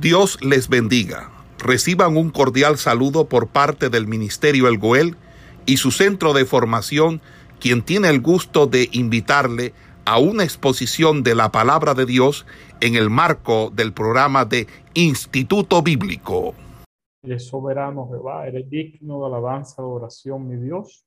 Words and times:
Dios 0.00 0.38
les 0.44 0.68
bendiga. 0.68 1.30
Reciban 1.58 2.18
un 2.18 2.28
cordial 2.28 2.76
saludo 2.76 3.30
por 3.30 3.48
parte 3.48 3.88
del 3.88 4.06
Ministerio 4.06 4.68
El 4.68 4.76
Goel 4.76 5.16
y 5.64 5.78
su 5.78 5.90
centro 5.90 6.34
de 6.34 6.44
formación, 6.44 7.22
quien 7.60 7.82
tiene 7.82 8.10
el 8.10 8.20
gusto 8.20 8.66
de 8.66 8.90
invitarle 8.92 9.72
a 10.04 10.18
una 10.18 10.44
exposición 10.44 11.22
de 11.22 11.34
la 11.34 11.50
palabra 11.50 11.94
de 11.94 12.04
Dios 12.04 12.44
en 12.82 12.94
el 12.94 13.08
marco 13.08 13.70
del 13.70 13.94
programa 13.94 14.44
de 14.44 14.66
Instituto 14.92 15.80
Bíblico. 15.80 16.52
Eres 17.22 17.46
soberano, 17.46 18.06
Jehová, 18.10 18.46
eres 18.46 18.68
digno 18.68 19.20
de 19.20 19.26
alabanza, 19.26 19.80
de 19.80 19.88
oración, 19.88 20.46
mi 20.46 20.56
Dios. 20.56 21.06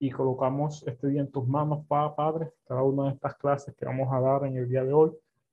Y 0.00 0.10
colocamos 0.10 0.82
este 0.88 1.06
día 1.06 1.20
en 1.20 1.30
tus 1.30 1.46
manos, 1.46 1.86
Padre, 1.86 2.50
cada 2.66 2.82
una 2.82 3.04
de 3.04 3.10
estas 3.10 3.36
clases 3.36 3.76
que 3.78 3.84
vamos 3.84 4.08
a 4.12 4.18
dar 4.18 4.44
en 4.44 4.56
el 4.56 4.68
día 4.68 4.82
de 4.82 4.92
hoy. 4.92 5.12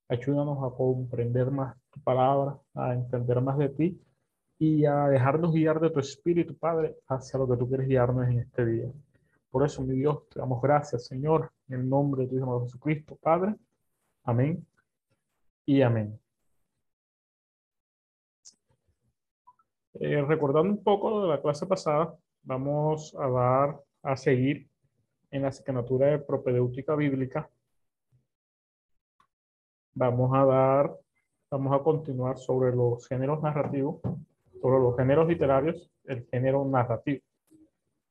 Ayúdanos 0.09 0.57
a 0.63 0.75
comprender 0.75 1.51
más 1.51 1.75
palabra, 2.03 2.59
a 2.73 2.93
entender 2.93 3.41
más 3.41 3.57
de 3.57 3.69
ti 3.69 4.01
y 4.59 4.85
a 4.85 5.07
dejarnos 5.07 5.53
guiar 5.53 5.79
de 5.79 5.89
tu 5.89 5.99
Espíritu, 5.99 6.57
Padre, 6.57 6.97
hacia 7.07 7.39
lo 7.39 7.47
que 7.47 7.57
tú 7.57 7.67
quieres 7.67 7.87
guiarnos 7.87 8.27
en 8.27 8.39
este 8.39 8.65
día. 8.65 8.91
Por 9.49 9.65
eso, 9.65 9.83
mi 9.83 9.95
Dios, 9.95 10.27
te 10.29 10.39
damos 10.39 10.61
gracias, 10.61 11.05
Señor, 11.07 11.51
en 11.69 11.81
el 11.81 11.89
nombre 11.89 12.23
de 12.23 12.29
tu 12.29 12.37
Hijo 12.37 12.61
Jesucristo, 12.63 13.17
Padre. 13.21 13.55
Amén 14.23 14.65
y 15.65 15.81
amén. 15.81 16.19
Eh, 19.99 20.21
recordando 20.21 20.69
un 20.71 20.83
poco 20.83 21.23
de 21.23 21.29
la 21.29 21.41
clase 21.41 21.65
pasada, 21.65 22.15
vamos 22.43 23.15
a 23.19 23.27
dar 23.29 23.81
a 24.03 24.15
seguir 24.15 24.69
en 25.31 25.41
la 25.41 25.49
asignatura 25.49 26.07
de 26.07 26.19
propedéutica 26.19 26.95
bíblica. 26.95 27.49
Vamos 29.93 30.31
a 30.35 30.45
dar, 30.45 30.97
vamos 31.49 31.79
a 31.79 31.83
continuar 31.83 32.37
sobre 32.37 32.75
los 32.75 33.07
géneros 33.07 33.41
narrativos, 33.41 34.01
sobre 34.61 34.79
los 34.79 34.95
géneros 34.97 35.27
literarios, 35.27 35.89
el 36.05 36.25
género 36.27 36.65
narrativo. 36.65 37.23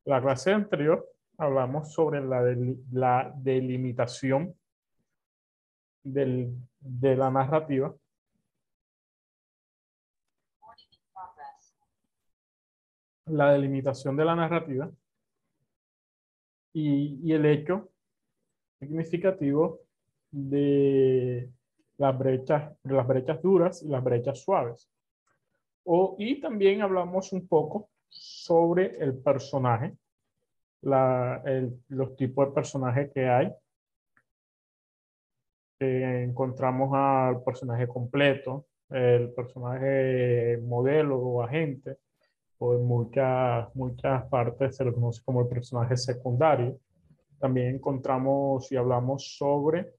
La 0.04 0.22
clase 0.22 0.52
anterior 0.52 1.06
hablamos 1.36 1.92
sobre 1.92 2.24
la, 2.24 3.32
delimitación 3.36 4.54
del, 6.02 6.54
de 6.80 7.16
la 7.16 7.30
narrativa. 7.30 7.94
La 13.26 13.52
delimitación 13.52 14.16
de 14.16 14.24
la 14.24 14.36
narrativa 14.36 14.90
y, 16.72 17.20
y 17.22 17.32
el 17.32 17.44
hecho 17.44 17.90
significativo 18.78 19.80
de 20.30 21.50
las 21.98 22.18
brechas, 22.18 22.72
las 22.84 23.06
brechas 23.06 23.42
duras 23.42 23.82
y 23.82 23.88
las 23.88 24.02
brechas 24.02 24.40
suaves. 24.40 24.88
O, 25.84 26.16
y 26.18 26.40
también 26.40 26.82
hablamos 26.82 27.32
un 27.32 27.46
poco 27.46 27.90
sobre 28.08 28.96
el 28.98 29.16
personaje, 29.18 29.96
los 30.82 32.16
tipos 32.16 32.48
de 32.48 32.52
personajes 32.52 33.10
que 33.12 33.28
hay. 33.28 33.52
encontramos 35.78 36.90
al 36.94 37.42
personaje 37.42 37.86
completo, 37.86 38.66
el 38.90 39.32
personaje 39.32 40.58
modelo 40.62 41.18
o 41.18 41.42
agente, 41.42 41.98
o 42.58 42.74
en 42.74 42.84
muchas, 42.86 43.74
muchas 43.74 44.24
partes 44.28 44.76
se 44.76 44.84
lo 44.84 44.94
conoce 44.94 45.22
como 45.24 45.42
el 45.42 45.48
personaje 45.48 45.96
secundario. 45.96 46.78
También 47.38 47.74
encontramos 47.74 48.70
y 48.72 48.76
hablamos 48.76 49.36
sobre 49.36 49.95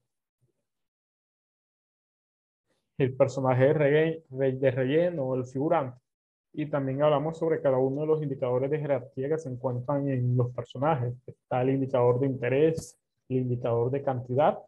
el 2.98 3.14
personaje 3.14 3.72
de, 3.72 4.24
de 4.52 4.70
relleno 4.70 5.24
o 5.24 5.36
el 5.36 5.46
figurante 5.46 5.98
y 6.52 6.66
también 6.66 7.02
hablamos 7.02 7.38
sobre 7.38 7.60
cada 7.60 7.78
uno 7.78 8.00
de 8.00 8.06
los 8.06 8.22
indicadores 8.22 8.70
de 8.70 8.80
jerarquía 8.80 9.28
que 9.28 9.38
se 9.38 9.48
encuentran 9.48 10.08
en 10.08 10.36
los 10.36 10.50
personajes. 10.52 11.14
Está 11.26 11.62
el 11.62 11.70
indicador 11.70 12.18
de 12.20 12.26
interés, 12.26 12.98
el 13.28 13.36
indicador 13.38 13.90
de 13.90 14.02
cantidad, 14.02 14.58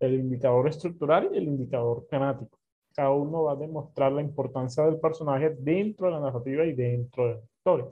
el 0.00 0.14
indicador 0.14 0.68
estructural 0.68 1.30
y 1.32 1.38
el 1.38 1.44
indicador 1.44 2.06
temático. 2.10 2.58
Cada 2.94 3.10
uno 3.10 3.44
va 3.44 3.52
a 3.52 3.56
demostrar 3.56 4.12
la 4.12 4.22
importancia 4.22 4.84
del 4.84 4.98
personaje 4.98 5.54
dentro 5.58 6.06
de 6.06 6.12
la 6.12 6.20
narrativa 6.20 6.64
y 6.64 6.72
dentro 6.72 7.28
de 7.28 7.34
la 7.34 7.40
historia. 7.40 7.86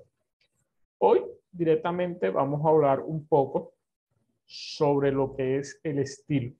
Hoy 0.98 1.22
directamente 1.52 2.30
vamos 2.30 2.64
a 2.64 2.70
hablar 2.70 3.00
un 3.00 3.26
poco 3.26 3.74
sobre 4.46 5.12
lo 5.12 5.36
que 5.36 5.58
es 5.58 5.78
el 5.84 6.00
estilo 6.00 6.54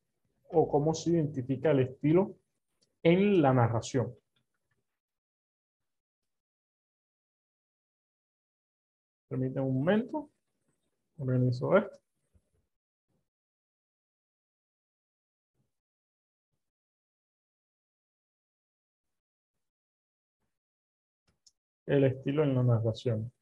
o 0.50 0.68
cómo 0.68 0.94
se 0.94 1.10
identifica 1.10 1.72
el 1.72 1.80
estilo 1.80 2.36
en 3.02 3.42
la 3.42 3.52
narración. 3.52 4.14
Permítame 9.28 9.66
un 9.66 9.74
momento. 9.78 10.30
Organizo 11.18 11.76
esto. 11.76 11.98
El 21.86 22.04
estilo 22.04 22.44
en 22.44 22.54
la 22.54 22.62
narración. 22.62 23.32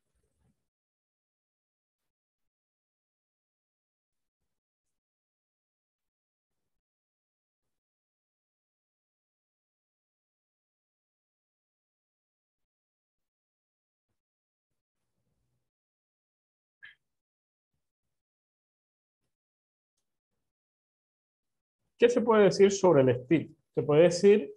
¿Qué 21.98 22.10
se 22.10 22.20
puede 22.20 22.44
decir 22.44 22.70
sobre 22.70 23.02
el 23.02 23.08
estilo? 23.08 23.54
Se 23.74 23.82
puede 23.82 24.02
decir 24.02 24.54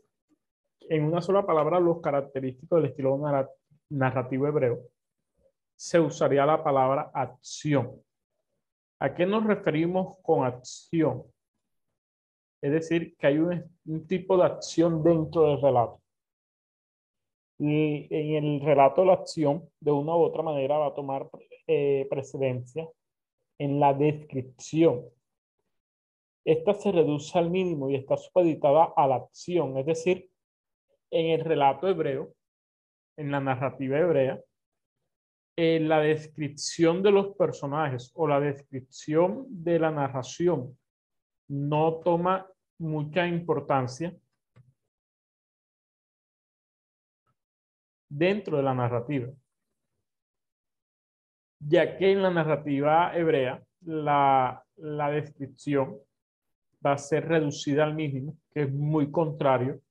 en 0.81 1.05
una 1.05 1.21
sola 1.21 1.45
palabra 1.45 1.79
los 1.79 2.01
característicos 2.01 2.81
del 2.81 2.91
estilo 2.91 3.17
narrativo 3.89 4.47
hebreo. 4.47 4.81
Se 5.75 5.99
usaría 5.99 6.45
la 6.45 6.61
palabra 6.61 7.11
acción. 7.13 8.01
¿A 8.99 9.13
qué 9.13 9.25
nos 9.25 9.45
referimos 9.45 10.17
con 10.21 10.45
acción? 10.45 11.23
Es 12.61 12.71
decir, 12.73 13.15
que 13.15 13.27
hay 13.27 13.37
un, 13.37 14.07
tipo 14.07 14.35
de 14.35 14.43
acción 14.43 15.01
dentro 15.01 15.43
del 15.43 15.61
relato. 15.61 16.01
Y 17.57 18.07
en 18.13 18.43
el 18.43 18.61
relato 18.61 19.05
la 19.05 19.13
acción, 19.13 19.69
de 19.79 19.91
una 19.91 20.15
u 20.15 20.21
otra 20.23 20.43
manera, 20.43 20.77
va 20.77 20.87
a 20.87 20.93
tomar 20.93 21.29
eh, 21.67 22.05
precedencia 22.09 22.89
en 23.57 23.79
la 23.79 23.93
descripción 23.93 25.05
esta 26.45 26.73
se 26.73 26.91
reduce 26.91 27.37
al 27.37 27.49
mínimo 27.49 27.89
y 27.89 27.95
está 27.95 28.17
supeditada 28.17 28.93
a 28.95 29.07
la 29.07 29.15
acción, 29.15 29.77
es 29.77 29.85
decir, 29.85 30.29
en 31.11 31.27
el 31.27 31.43
relato 31.43 31.87
hebreo, 31.87 32.33
en 33.17 33.31
la 33.31 33.39
narrativa 33.39 33.99
hebrea, 33.99 34.41
en 35.57 35.89
la 35.89 35.99
descripción 35.99 37.03
de 37.03 37.11
los 37.11 37.35
personajes 37.35 38.11
o 38.15 38.27
la 38.27 38.39
descripción 38.39 39.45
de 39.49 39.79
la 39.79 39.91
narración 39.91 40.77
no 41.49 41.99
toma 41.99 42.47
mucha 42.77 43.27
importancia 43.27 44.15
dentro 48.07 48.57
de 48.57 48.63
la 48.63 48.73
narrativa, 48.73 49.27
ya 51.59 51.97
que 51.97 52.11
en 52.11 52.21
la 52.21 52.31
narrativa 52.31 53.15
hebrea 53.15 53.61
la, 53.81 54.65
la 54.77 55.11
descripción 55.11 55.99
va 56.85 56.93
a 56.93 56.97
ser 56.97 57.27
reducida 57.27 57.83
al 57.83 57.93
mínimo, 57.93 58.37
que 58.51 58.63
es 58.63 58.71
muy 58.71 59.11
contrario 59.11 59.81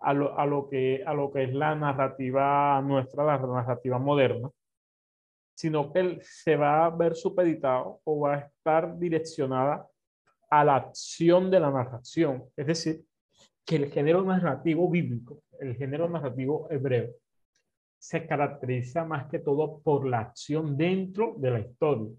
a 0.00 0.12
lo, 0.12 0.38
a 0.38 0.46
lo, 0.46 0.68
que, 0.68 1.02
a 1.04 1.14
lo 1.14 1.32
que 1.32 1.44
es 1.44 1.54
la 1.54 1.74
narrativa 1.74 2.80
nuestra, 2.82 3.24
la 3.24 3.38
narrativa 3.38 3.98
moderna, 3.98 4.50
sino 5.54 5.92
que 5.92 6.18
se 6.22 6.56
va 6.56 6.86
a 6.86 6.90
ver 6.90 7.14
supeditado 7.14 8.00
o 8.04 8.20
va 8.20 8.34
a 8.34 8.38
estar 8.38 8.98
direccionada 8.98 9.86
a 10.50 10.64
la 10.64 10.76
acción 10.76 11.50
de 11.50 11.60
la 11.60 11.70
narración. 11.70 12.44
Es 12.56 12.66
decir, 12.66 13.04
que 13.64 13.76
el 13.76 13.90
género 13.90 14.22
narrativo 14.22 14.90
bíblico, 14.90 15.42
el 15.58 15.76
género 15.76 16.08
narrativo 16.08 16.68
hebreo, 16.70 17.14
se 17.98 18.26
caracteriza 18.26 19.04
más 19.04 19.26
que 19.28 19.38
todo 19.38 19.80
por 19.80 20.06
la 20.06 20.20
acción 20.20 20.76
dentro 20.76 21.34
de 21.38 21.50
la 21.50 21.60
historia, 21.60 22.12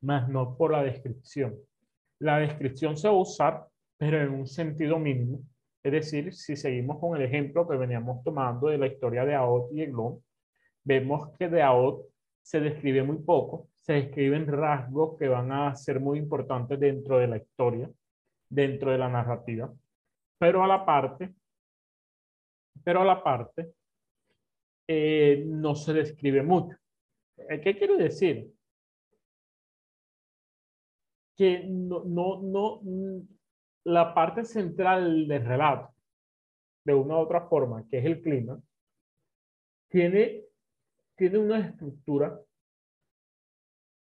más 0.00 0.28
no 0.28 0.56
por 0.56 0.72
la 0.72 0.82
descripción 0.82 1.56
la 2.20 2.38
descripción 2.38 2.96
se 2.96 3.08
va 3.08 3.14
a 3.14 3.18
usar, 3.18 3.66
pero 3.96 4.20
en 4.20 4.30
un 4.30 4.46
sentido 4.46 4.98
mínimo. 4.98 5.40
Es 5.82 5.92
decir, 5.92 6.34
si 6.34 6.56
seguimos 6.56 6.98
con 6.98 7.16
el 7.16 7.22
ejemplo 7.22 7.66
que 7.68 7.76
veníamos 7.76 8.22
tomando 8.24 8.68
de 8.68 8.78
la 8.78 8.86
historia 8.86 9.24
de 9.24 9.34
Aot 9.34 9.72
y 9.72 9.82
Eglon, 9.82 10.22
vemos 10.84 11.30
que 11.38 11.48
de 11.48 11.62
Aot 11.62 12.06
se 12.42 12.60
describe 12.60 13.02
muy 13.02 13.18
poco, 13.18 13.68
se 13.82 13.94
describen 13.94 14.46
rasgos 14.46 15.18
que 15.18 15.28
van 15.28 15.52
a 15.52 15.74
ser 15.74 16.00
muy 16.00 16.18
importantes 16.18 16.78
dentro 16.80 17.18
de 17.18 17.28
la 17.28 17.36
historia, 17.36 17.90
dentro 18.48 18.90
de 18.90 18.98
la 18.98 19.08
narrativa, 19.08 19.72
pero 20.38 20.64
a 20.64 20.66
la 20.66 20.84
parte, 20.84 21.34
pero 22.82 23.02
a 23.02 23.04
la 23.04 23.22
parte 23.22 23.72
eh, 24.86 25.44
no 25.46 25.74
se 25.74 25.92
describe 25.92 26.42
mucho. 26.42 26.76
Eh, 27.36 27.60
¿Qué 27.60 27.76
quiere 27.76 27.96
decir? 27.96 28.50
Que 31.38 31.64
no, 31.66 32.04
no, 32.04 32.42
no, 32.42 32.80
mm, 32.82 33.20
la 33.84 34.12
parte 34.12 34.44
central 34.44 35.26
del 35.26 35.44
relato, 35.44 35.94
de 36.84 36.94
una 36.94 37.16
u 37.16 37.20
otra 37.20 37.48
forma, 37.48 37.86
que 37.88 37.98
es 37.98 38.04
el 38.04 38.20
clima, 38.20 38.60
tiene, 39.88 40.44
tiene 41.16 41.38
una 41.38 41.60
estructura 41.60 42.38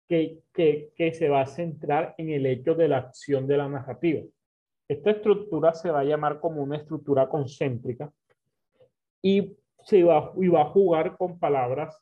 que, 0.10 0.42
que, 0.54 0.92
que 0.95 1.13
se 1.13 1.30
va 1.30 1.42
a 1.42 1.45
centrar 1.45 2.16
en 2.18 2.30
el 2.31 2.45
hecho 2.45 2.75
de 2.75 2.88
la 2.88 2.98
acción 2.98 3.45
de 3.48 3.57
la 3.57 3.69
narrativa. 3.69 4.24
Esta 4.88 5.12
estructura 5.12 5.74
se 5.74 5.92
va 5.92 6.00
a 6.00 6.06
llamar 6.06 6.40
como 6.40 6.63
una 6.63 6.78
estructura 6.78 7.28
concéntrica 7.28 8.12
y, 9.22 9.57
se 9.83 10.04
va, 10.04 10.33
y 10.38 10.48
va 10.48 10.62
a 10.62 10.69
jugar 10.72 11.18
con 11.18 11.38
palabras 11.40 12.01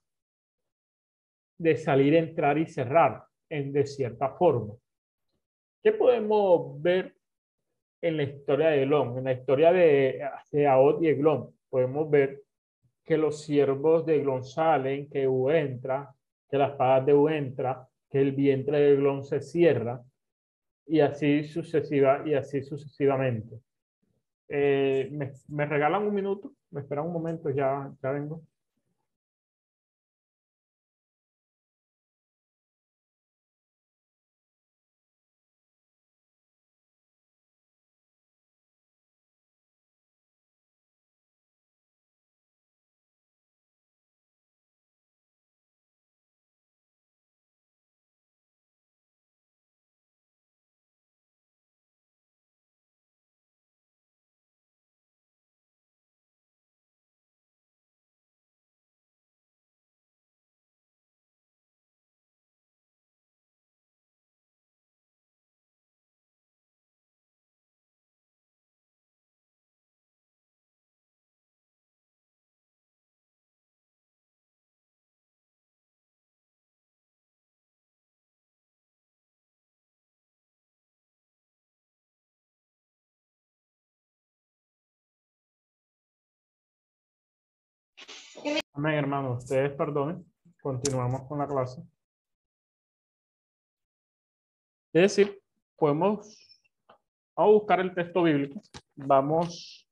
de 1.58 1.78
salir, 1.78 2.16
entrar 2.16 2.58
y 2.58 2.68
cerrar 2.68 3.24
en, 3.50 3.72
de 3.72 3.86
cierta 3.86 4.30
forma. 4.30 4.76
¿Qué 5.86 5.92
podemos 5.92 6.82
ver 6.82 7.16
en 8.02 8.18
la 8.18 8.24
historia 8.24 8.70
de 8.70 8.82
Eglón? 8.82 9.20
En 9.20 9.26
la 9.26 9.34
historia 9.34 9.72
de, 9.72 10.20
Aod 10.68 11.04
y 11.04 11.10
Eglón, 11.10 11.54
podemos 11.70 12.10
ver 12.10 12.42
que 13.04 13.18
los 13.18 13.44
siervos 13.44 14.04
de 14.04 14.16
Eglón 14.16 14.44
salen, 14.44 15.08
que 15.08 15.28
U 15.28 15.52
entra, 15.52 16.12
que 16.50 16.58
las 16.58 16.72
espadas 16.72 17.06
de 17.06 17.14
U 17.14 17.30
entra, 17.30 17.88
que 18.10 18.20
el 18.20 18.32
vientre 18.32 18.80
de 18.80 18.94
Eglón 18.94 19.24
se 19.24 19.40
cierra, 19.42 20.04
y 20.88 21.02
así 21.02 21.44
sucesiva 21.44 22.24
y 22.26 22.34
así 22.34 22.64
sucesivamente. 22.64 23.60
Eh, 24.48 25.10
¿me, 25.12 25.34
¿me, 25.50 25.68
regalan 25.68 26.02
un 26.02 26.16
minuto? 26.16 26.52
¿Me 26.72 26.82
esperan 26.82 27.06
un 27.06 27.14
momento? 27.14 27.52
Ya, 27.52 27.94
ya 28.02 28.10
vengo. 28.10 28.42
Amén, 88.74 88.96
hermano. 88.96 89.34
Ustedes 89.34 89.72
perdonen. 89.74 90.26
Continuamos 90.62 91.28
con 91.28 91.40
la 91.40 91.48
clase. 91.48 91.82
Es 94.94 95.02
decir, 95.02 95.42
podemos 95.76 96.62
a 97.36 97.46
buscar 97.46 97.80
el 97.80 97.94
texto 97.94 98.24
bíblico. 98.24 98.62
Vamos 98.96 99.88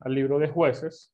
al 0.00 0.14
libro 0.14 0.38
de 0.38 0.48
jueces. 0.48 1.12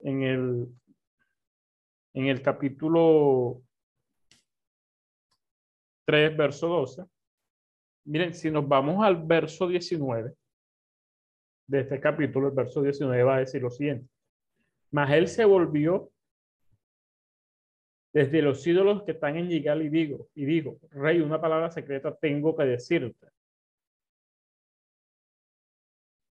En 0.00 0.22
el, 0.22 0.68
en 2.14 2.26
el 2.26 2.42
capítulo 2.42 3.62
3, 6.06 6.36
verso 6.36 6.68
12. 6.68 7.04
Miren, 8.04 8.34
si 8.34 8.50
nos 8.50 8.66
vamos 8.66 9.04
al 9.04 9.22
verso 9.22 9.68
19, 9.68 10.34
de 11.66 11.80
este 11.80 12.00
capítulo, 12.00 12.48
el 12.48 12.54
verso 12.54 12.82
19 12.82 13.22
va 13.22 13.36
a 13.36 13.40
decir 13.40 13.62
lo 13.62 13.70
siguiente. 13.70 14.08
Mas 14.90 15.10
él 15.12 15.28
se 15.28 15.44
volvió 15.44 16.10
desde 18.12 18.42
los 18.42 18.66
ídolos 18.66 19.04
que 19.04 19.12
están 19.12 19.36
en 19.36 19.48
Yigal 19.48 19.82
y 19.82 19.88
digo, 19.88 20.28
y 20.34 20.44
digo, 20.44 20.78
rey, 20.90 21.20
una 21.20 21.40
palabra 21.40 21.70
secreta 21.70 22.14
tengo 22.14 22.54
que 22.56 22.64
decirte. 22.64 23.28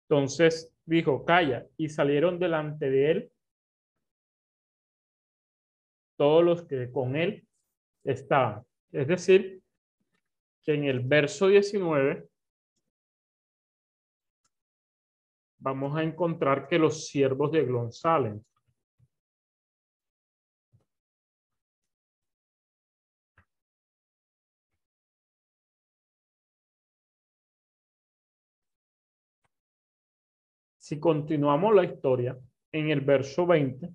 Entonces 0.08 0.74
dijo, 0.84 1.24
calla, 1.24 1.66
y 1.76 1.88
salieron 1.88 2.38
delante 2.38 2.90
de 2.90 3.10
él 3.10 3.32
todos 6.16 6.42
los 6.42 6.64
que 6.64 6.90
con 6.90 7.14
él 7.14 7.46
estaban. 8.04 8.64
Es 8.90 9.06
decir, 9.06 9.62
que 10.64 10.74
en 10.74 10.84
el 10.84 11.00
verso 11.00 11.48
19 11.48 12.27
vamos 15.58 15.96
a 15.96 16.02
encontrar 16.02 16.68
que 16.68 16.78
los 16.78 17.08
siervos 17.08 17.52
de 17.52 17.60
Eglón 17.60 17.92
salen. 17.92 18.44
Si 30.78 30.98
continuamos 30.98 31.74
la 31.74 31.84
historia, 31.84 32.38
en 32.72 32.90
el 32.90 33.00
verso 33.02 33.46
20, 33.46 33.88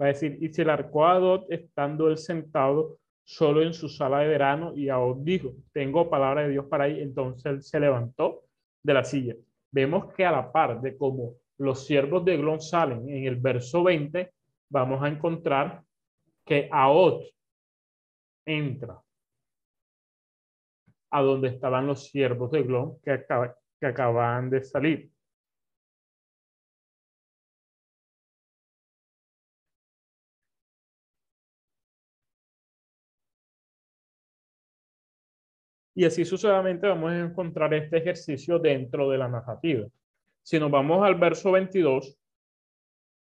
va 0.00 0.06
a 0.06 0.08
decir, 0.08 0.36
y 0.40 0.52
se 0.52 0.62
el 0.62 0.70
arcó 0.70 1.06
a 1.06 1.18
Dot 1.18 1.46
estando 1.50 2.08
él 2.08 2.18
sentado 2.18 2.98
solo 3.24 3.62
en 3.62 3.72
su 3.72 3.88
sala 3.88 4.20
de 4.20 4.28
verano 4.28 4.74
y 4.74 4.88
Adot 4.90 5.18
dijo, 5.22 5.54
tengo 5.72 6.10
palabra 6.10 6.42
de 6.42 6.50
Dios 6.50 6.66
para 6.66 6.84
ahí. 6.84 7.00
Entonces 7.00 7.46
él 7.46 7.62
se 7.62 7.80
levantó 7.80 8.42
de 8.82 8.94
la 8.94 9.04
silla 9.04 9.34
vemos 9.70 10.12
que 10.14 10.24
a 10.24 10.32
la 10.32 10.50
par 10.50 10.80
de 10.80 10.96
cómo 10.96 11.34
los 11.58 11.86
siervos 11.86 12.24
de 12.24 12.36
Glon 12.36 12.60
salen 12.60 13.08
en 13.08 13.24
el 13.24 13.36
verso 13.36 13.82
20, 13.82 14.32
vamos 14.68 15.02
a 15.02 15.08
encontrar 15.08 15.82
que 16.44 16.68
Aot 16.70 17.22
entra 18.44 19.00
a 21.10 21.22
donde 21.22 21.48
estaban 21.48 21.86
los 21.86 22.04
siervos 22.04 22.50
de 22.50 22.62
Glon 22.62 22.98
que, 23.00 23.24
que 23.80 23.86
acaban 23.86 24.50
de 24.50 24.62
salir. 24.62 25.10
Y 35.96 36.04
así 36.04 36.26
sucesivamente 36.26 36.86
vamos 36.86 37.10
a 37.10 37.18
encontrar 37.20 37.72
este 37.72 37.96
ejercicio 37.96 38.58
dentro 38.58 39.08
de 39.08 39.16
la 39.16 39.28
narrativa. 39.28 39.88
Si 40.42 40.60
nos 40.60 40.70
vamos 40.70 41.02
al 41.02 41.14
verso 41.14 41.52
22 41.52 42.18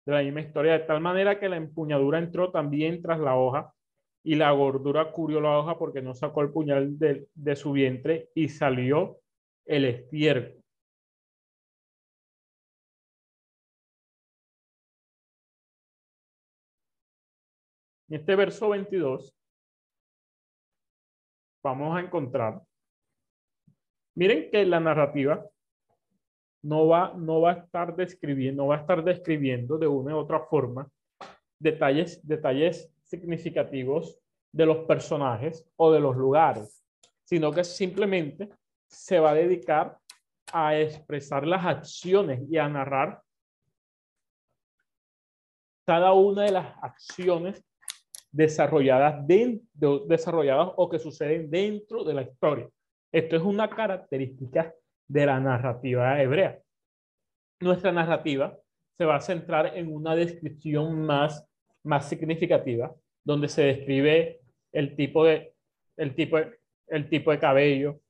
de 0.06 0.12
la 0.12 0.22
misma 0.22 0.40
historia, 0.40 0.72
de 0.72 0.78
tal 0.86 1.02
manera 1.02 1.38
que 1.38 1.50
la 1.50 1.58
empuñadura 1.58 2.18
entró 2.18 2.50
también 2.50 3.02
tras 3.02 3.20
la 3.20 3.36
hoja 3.36 3.74
y 4.22 4.36
la 4.36 4.50
gordura 4.52 5.12
cubrió 5.12 5.42
la 5.42 5.58
hoja 5.58 5.78
porque 5.78 6.00
no 6.00 6.14
sacó 6.14 6.40
el 6.40 6.52
puñal 6.52 6.98
de, 6.98 7.28
de 7.34 7.54
su 7.54 7.72
vientre 7.72 8.30
y 8.34 8.48
salió 8.48 9.18
el 9.66 9.84
estiércol. 9.84 10.64
Este 18.08 18.36
verso 18.36 18.70
22 18.70 19.34
vamos 21.64 21.96
a 21.96 22.00
encontrar. 22.00 22.62
Miren 24.14 24.50
que 24.50 24.64
la 24.64 24.78
narrativa 24.78 25.44
no 26.62 26.86
va, 26.86 27.14
no 27.14 27.40
va 27.40 27.52
a 27.52 27.54
estar 27.54 27.96
describiendo, 27.96 28.66
va 28.66 28.76
a 28.76 28.80
estar 28.80 29.02
describiendo 29.02 29.78
de 29.78 29.88
una 29.88 30.14
u 30.14 30.18
otra 30.18 30.40
forma 30.40 30.88
detalles, 31.58 32.24
detalles 32.26 32.90
significativos 33.02 34.18
de 34.52 34.66
los 34.66 34.78
personajes 34.86 35.66
o 35.76 35.90
de 35.90 36.00
los 36.00 36.16
lugares, 36.16 36.84
sino 37.24 37.50
que 37.50 37.64
simplemente 37.64 38.50
se 38.86 39.18
va 39.18 39.30
a 39.30 39.34
dedicar 39.34 39.98
a 40.52 40.78
expresar 40.78 41.46
las 41.46 41.64
acciones 41.64 42.42
y 42.48 42.58
a 42.58 42.68
narrar 42.68 43.20
cada 45.86 46.12
una 46.12 46.44
de 46.44 46.52
las 46.52 46.76
acciones 46.82 47.62
desarrolladas, 48.34 49.24
dentro, 49.26 50.00
desarrolladas 50.00 50.72
o 50.76 50.88
que 50.88 50.98
suceden 50.98 51.48
dentro 51.48 52.02
de 52.02 52.14
la 52.14 52.22
historia. 52.22 52.68
Esto 53.12 53.36
es 53.36 53.42
una 53.42 53.70
característica 53.70 54.74
de 55.06 55.26
la 55.26 55.38
narrativa 55.38 56.20
hebrea. 56.20 56.58
Nuestra 57.60 57.92
narrativa 57.92 58.58
se 58.98 59.04
va 59.04 59.16
a 59.16 59.20
centrar 59.20 59.76
en 59.76 59.94
una 59.94 60.16
descripción 60.16 61.00
más, 61.02 61.46
más 61.84 62.08
significativa, 62.08 62.92
donde 63.22 63.48
se 63.48 63.62
describe 63.62 64.40
el 64.72 64.96
tipo 64.96 65.24
de, 65.24 65.54
el 65.96 66.14
tipo 66.16 66.38
el 66.88 67.08
tipo 67.08 67.30
de 67.30 67.38
cabello, 67.38 68.00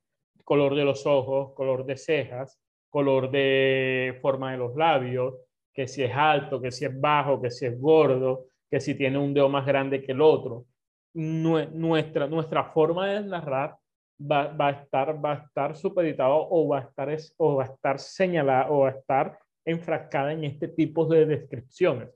color 0.43 0.75
de 0.75 0.85
los 0.85 1.07
ojos, 1.07 1.53
color 1.55 1.85
de 1.85 1.99
cejas, 1.99 2.59
color 2.89 3.31
de 3.31 4.19
forma 4.23 4.53
de 4.53 4.59
los 4.59 4.75
labios, 4.75 5.35
que 5.73 5.87
si 5.87 6.03
es 6.03 6.13
alto, 6.15 6.63
que 6.63 6.71
si 6.71 6.87
es 6.87 6.99
bajo, 6.99 7.43
que 7.43 7.51
si 7.51 7.67
es 7.67 7.79
gordo, 7.79 8.47
que 8.71 8.81
si 8.81 8.95
tiene 8.95 9.19
un 9.19 9.35
dedo 9.35 9.49
más 9.49 9.67
grande 9.67 10.03
que 10.03 10.13
el 10.13 10.21
otro. 10.21 10.67
Nuestra, 11.15 12.27
nuestra 12.27 12.65
forma 12.65 13.09
de 13.09 13.25
narrar 13.25 13.77
va, 14.21 14.49
va, 14.49 14.69
a 14.69 14.71
estar, 14.71 15.25
va 15.25 15.35
estar 15.35 15.77
supeditado 15.77 16.49
o 16.51 16.69
va 16.69 16.79
a 16.79 16.83
estar, 16.83 17.17
o 17.37 17.57
va 17.57 17.65
a 17.65 17.67
estar 17.67 17.99
señalada 18.01 18.71
o 18.71 18.81
va 18.81 18.89
a 18.89 18.93
estar 18.93 19.39
enfrascada 19.65 20.33
en 20.33 20.45
este 20.45 20.69
tipo 20.69 21.07
de 21.07 21.27
descripciones. 21.27 22.11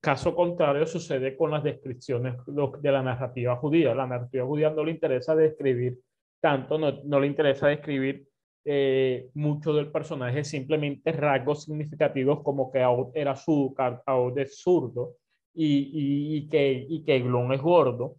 Caso 0.00 0.34
contrario 0.34 0.86
sucede 0.86 1.36
con 1.36 1.50
las 1.50 1.64
descripciones 1.64 2.36
de 2.46 2.92
la 2.92 3.02
narrativa 3.02 3.56
judía. 3.56 3.94
La 3.94 4.06
narrativa 4.06 4.46
judía 4.46 4.70
no 4.70 4.84
le 4.84 4.92
interesa 4.92 5.34
describir 5.34 5.98
tanto, 6.40 6.78
no, 6.78 7.02
no 7.04 7.18
le 7.18 7.26
interesa 7.26 7.66
describir 7.66 8.28
eh, 8.64 9.30
mucho 9.34 9.72
del 9.72 9.90
personaje, 9.90 10.44
simplemente 10.44 11.10
rasgos 11.10 11.64
significativos 11.64 12.42
como 12.42 12.70
que 12.70 12.82
Aod 12.82 13.10
era 13.14 13.32
azúcar, 13.32 14.02
Aod 14.06 14.38
es 14.38 14.60
zurdo 14.60 15.16
y, 15.54 16.36
y, 16.36 16.48
que, 16.48 16.86
y 16.88 17.04
que 17.04 17.20
Glon 17.20 17.52
es 17.52 17.60
gordo, 17.60 18.16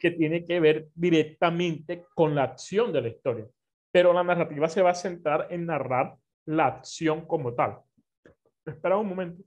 que 0.00 0.10
tiene 0.10 0.44
que 0.44 0.60
ver 0.60 0.88
directamente 0.94 2.06
con 2.14 2.34
la 2.34 2.44
acción 2.44 2.92
de 2.92 3.02
la 3.02 3.08
historia. 3.08 3.46
Pero 3.92 4.12
la 4.12 4.24
narrativa 4.24 4.68
se 4.68 4.82
va 4.82 4.90
a 4.90 4.94
centrar 4.94 5.46
en 5.50 5.66
narrar 5.66 6.16
la 6.46 6.66
acción 6.66 7.26
como 7.26 7.54
tal. 7.54 7.78
Espera 8.64 8.96
un 8.96 9.08
momento. 9.08 9.42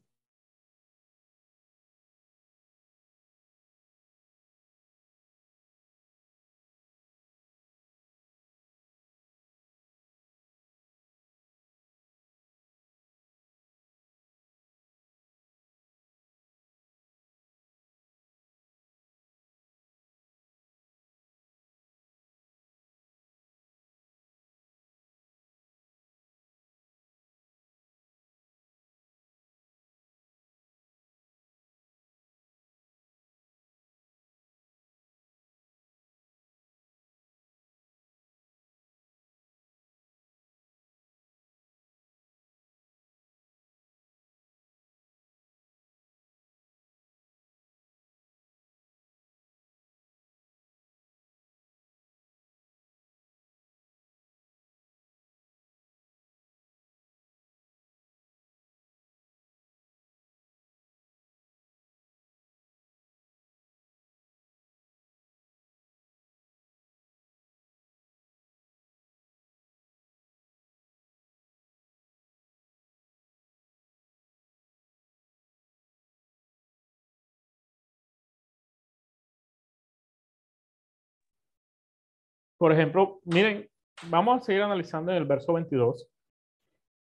Por 82.59 82.73
ejemplo, 82.73 83.21
miren, 83.23 83.69
vamos 84.09 84.41
a 84.41 84.45
seguir 84.45 84.61
analizando 84.61 85.11
en 85.11 85.17
el 85.17 85.25
verso 85.25 85.53
22. 85.53 86.09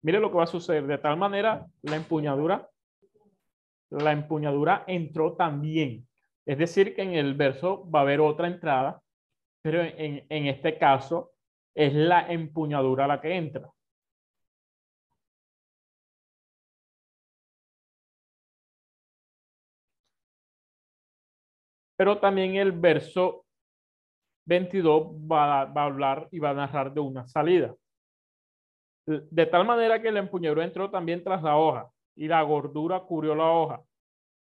Miren 0.02 0.22
lo 0.22 0.32
que 0.32 0.38
va 0.38 0.46
a 0.46 0.48
suceder. 0.48 0.88
De 0.88 0.98
tal 0.98 1.18
manera, 1.18 1.68
la 1.82 1.98
empuñadura, 1.98 2.70
la 3.90 4.14
empuñadura 4.14 4.86
entró 4.88 5.36
también. 5.36 6.08
Es 6.46 6.58
decir, 6.58 6.96
que 6.96 7.02
en 7.02 7.16
el 7.16 7.34
verso 7.34 7.90
va 7.92 8.00
a 8.00 8.02
haber 8.04 8.22
otra 8.22 8.48
entrada, 8.48 9.02
pero 9.62 9.82
en, 9.82 10.26
en 10.30 10.48
este 10.48 10.78
caso 10.78 11.34
es 11.76 11.94
la 11.94 12.32
empuñadura 12.32 13.06
la 13.06 13.20
que 13.20 13.36
entra. 13.36 13.70
Pero 21.98 22.20
también 22.20 22.56
el 22.56 22.72
verso 22.72 23.43
22 24.46 25.08
va, 25.30 25.62
a 25.62 25.84
hablar 25.84 26.28
y 26.32 26.40
va 26.40 26.52
a 26.52 26.54
narrar 26.54 26.94
de 26.94 27.00
una 27.00 27.26
salida. 27.28 27.76
De 29.06 29.46
tal 29.46 29.66
manera 29.66 30.02
que 30.02 30.08
el 30.08 30.18
empuñadura 30.18 30.64
entró 30.64 30.90
también 30.90 31.24
tras 31.24 31.44
la 31.44 31.58
hoja 31.58 31.90
y 32.16 32.28
la 32.28 32.42
gordura 32.42 33.02
cubrió 33.02 33.36
la 33.36 33.52
hoja, 33.52 33.84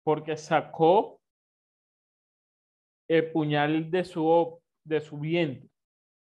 porque 0.03 0.37
sacó 0.37 1.21
el 3.09 3.31
puñal 3.31 3.91
de 3.91 4.05
su, 4.05 4.61
de 4.85 5.01
su 5.01 5.19
vientre. 5.19 5.69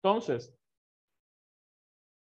Entonces, 0.03 0.55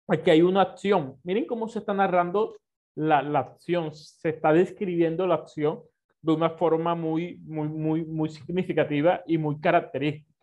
aquí 0.09 0.31
hay 0.31 0.43
una 0.43 0.63
acción. 0.63 1.19
Miren 1.23 1.47
cómo 1.47 1.69
se 1.69 1.81
está 1.81 1.93
narrando 1.93 2.57
la, 2.95 3.23
la, 3.23 3.41
acción. 3.41 3.95
Se 3.95 4.31
está 4.31 4.53
describiendo 4.53 5.27
la 5.27 5.35
acción 5.35 5.83
de 6.23 6.33
una 6.33 6.51
forma 6.51 6.95
muy, 6.95 7.37
muy, 7.45 7.69
muy, 7.69 8.05
muy 8.05 8.29
significativa 8.31 9.23
y 9.27 9.39
muy 9.39 9.61
característica. 9.61 10.38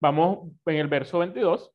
Vamos 0.00 0.52
en 0.66 0.76
el 0.76 0.88
verso 0.88 1.18
22, 1.20 1.72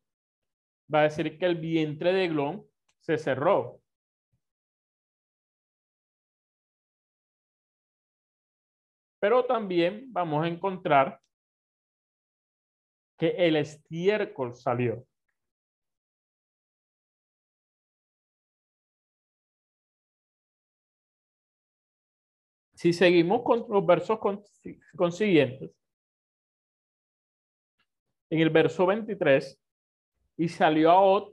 va 0.93 1.01
a 1.01 1.03
decir 1.03 1.37
que 1.39 1.45
el 1.45 1.55
vientre 1.55 2.13
de 2.13 2.27
Glón 2.27 2.65
se 2.99 3.17
cerró. 3.17 3.81
Pero 9.19 9.45
también 9.45 10.11
vamos 10.11 10.43
a 10.43 10.47
encontrar 10.47 11.21
que 13.17 13.29
el 13.37 13.55
estiércol 13.55 14.55
salió. 14.55 15.05
Si 22.73 22.93
seguimos 22.93 23.43
con 23.43 23.63
los 23.69 23.85
versos 23.85 24.19
consiguientes, 24.97 25.69
en 28.31 28.39
el 28.39 28.49
verso 28.49 28.87
23, 28.87 29.61
y 30.37 30.49
salió 30.49 30.89
a 30.89 30.99
Ot 31.01 31.31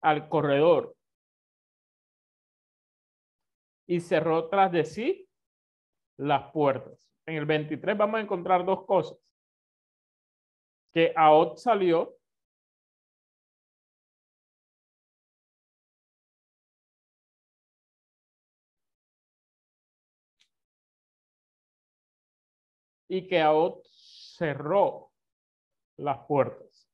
al 0.00 0.28
corredor 0.30 0.96
y 3.86 4.00
cerró 4.00 4.48
tras 4.48 4.70
de 4.70 4.84
sí 4.84 5.28
las 6.16 6.52
puertas. 6.52 6.96
En 7.26 7.34
el 7.34 7.44
23 7.44 7.98
vamos 7.98 8.18
a 8.18 8.22
encontrar 8.22 8.64
dos 8.64 8.86
cosas. 8.86 9.18
Que 10.92 11.12
Aot 11.16 11.58
salió 11.58 12.16
y 23.10 23.26
que 23.26 23.40
Aot 23.40 23.84
cerró 23.88 25.10
las 25.96 26.18
puertas. 26.26 26.88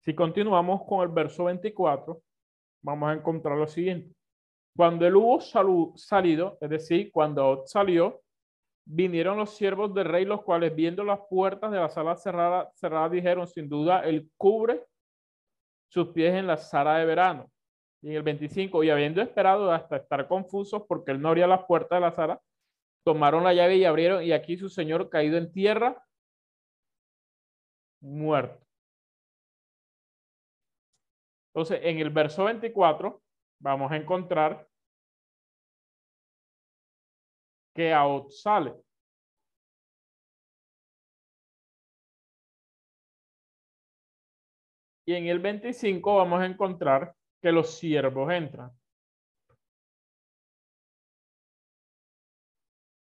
Si 0.00 0.14
continuamos 0.14 0.82
con 0.86 1.02
el 1.02 1.08
verso 1.08 1.44
24, 1.44 2.22
vamos 2.82 3.08
a 3.08 3.14
encontrar 3.14 3.56
lo 3.56 3.66
siguiente. 3.66 4.14
Cuando 4.76 5.06
él 5.06 5.16
hubo 5.16 5.40
salido, 5.96 6.58
es 6.60 6.68
decir, 6.68 7.10
cuando 7.10 7.42
Aot 7.42 7.66
salió, 7.66 8.20
vinieron 8.86 9.36
los 9.36 9.56
siervos 9.56 9.92
del 9.92 10.06
rey, 10.06 10.24
los 10.24 10.42
cuales 10.42 10.74
viendo 10.74 11.04
las 11.04 11.18
puertas 11.28 11.70
de 11.72 11.78
la 11.78 11.88
sala 11.88 12.16
cerrada, 12.16 12.70
cerrada 12.74 13.08
dijeron, 13.08 13.46
sin 13.46 13.68
duda, 13.68 14.00
él 14.00 14.30
cubre 14.36 14.86
sus 15.88 16.08
pies 16.08 16.34
en 16.34 16.46
la 16.46 16.56
sala 16.56 16.98
de 16.98 17.04
verano. 17.04 17.50
Y 18.00 18.10
en 18.10 18.16
el 18.16 18.22
25, 18.22 18.84
y 18.84 18.90
habiendo 18.90 19.20
esperado 19.20 19.72
hasta 19.72 19.96
estar 19.96 20.28
confusos 20.28 20.84
porque 20.86 21.10
él 21.10 21.20
no 21.20 21.28
abría 21.28 21.46
las 21.48 21.64
puertas 21.64 21.96
de 21.96 22.00
la 22.00 22.12
sala, 22.12 22.40
tomaron 23.04 23.42
la 23.44 23.54
llave 23.54 23.76
y 23.76 23.84
abrieron, 23.84 24.22
y 24.22 24.32
aquí 24.32 24.56
su 24.56 24.68
señor 24.68 25.10
caído 25.10 25.36
en 25.36 25.50
tierra, 25.50 26.04
muerto. 28.00 28.64
Entonces, 31.54 31.80
en 31.82 31.98
el 31.98 32.10
verso 32.10 32.44
24 32.44 33.20
vamos 33.60 33.90
a 33.90 33.96
encontrar 33.96 34.68
que 37.76 37.92
Aot 37.92 38.30
sale. 38.30 38.74
Y 45.06 45.14
en 45.14 45.26
el 45.28 45.38
25 45.38 46.16
vamos 46.16 46.40
a 46.40 46.46
encontrar 46.46 47.14
que 47.40 47.52
los 47.52 47.78
siervos 47.78 48.32
entran. 48.32 48.72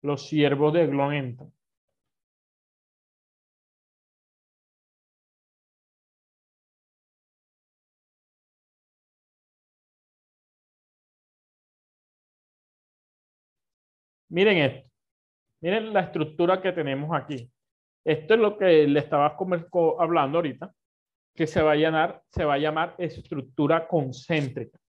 Los 0.03 0.27
siervos 0.27 0.73
de 0.73 0.83
Eglón 0.83 1.13
entran. 1.13 1.56
Miren 14.29 14.57
esto. 14.57 14.89
Miren 15.61 15.93
la 15.93 16.01
estructura 16.01 16.61
que 16.61 16.71
tenemos 16.71 17.15
aquí. 17.15 17.49
Esto 18.05 18.33
es 18.35 18.39
lo 18.39 18.57
que 18.57 18.87
le 18.87 18.99
estaba 18.99 19.35
hablando 19.99 20.37
ahorita, 20.37 20.73
que 21.35 21.47
se 21.47 21.61
va 21.61 21.73
a 21.73 21.75
llamar, 21.75 22.23
se 22.29 22.45
va 22.45 22.53
a 22.53 22.57
llamar 22.57 22.95
estructura 22.97 23.87
concéntrica. 23.87 24.79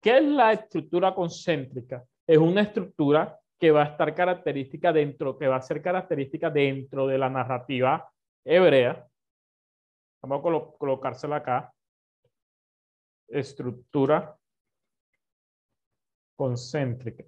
¿Qué 0.00 0.18
es 0.18 0.24
la 0.24 0.52
estructura 0.52 1.14
concéntrica? 1.14 2.04
Es 2.26 2.38
una 2.38 2.62
estructura 2.62 3.38
que 3.58 3.70
va 3.70 3.82
a 3.82 3.86
estar 3.86 4.14
característica 4.14 4.92
dentro, 4.92 5.38
que 5.38 5.46
va 5.46 5.56
a 5.56 5.62
ser 5.62 5.80
característica 5.80 6.50
dentro 6.50 7.06
de 7.06 7.18
la 7.18 7.30
narrativa 7.30 8.10
hebrea. 8.44 9.06
Vamos 10.20 10.40
a 10.40 10.78
colocársela 10.78 11.36
acá. 11.36 11.72
Estructura 13.28 14.36
concéntrica. 16.36 17.24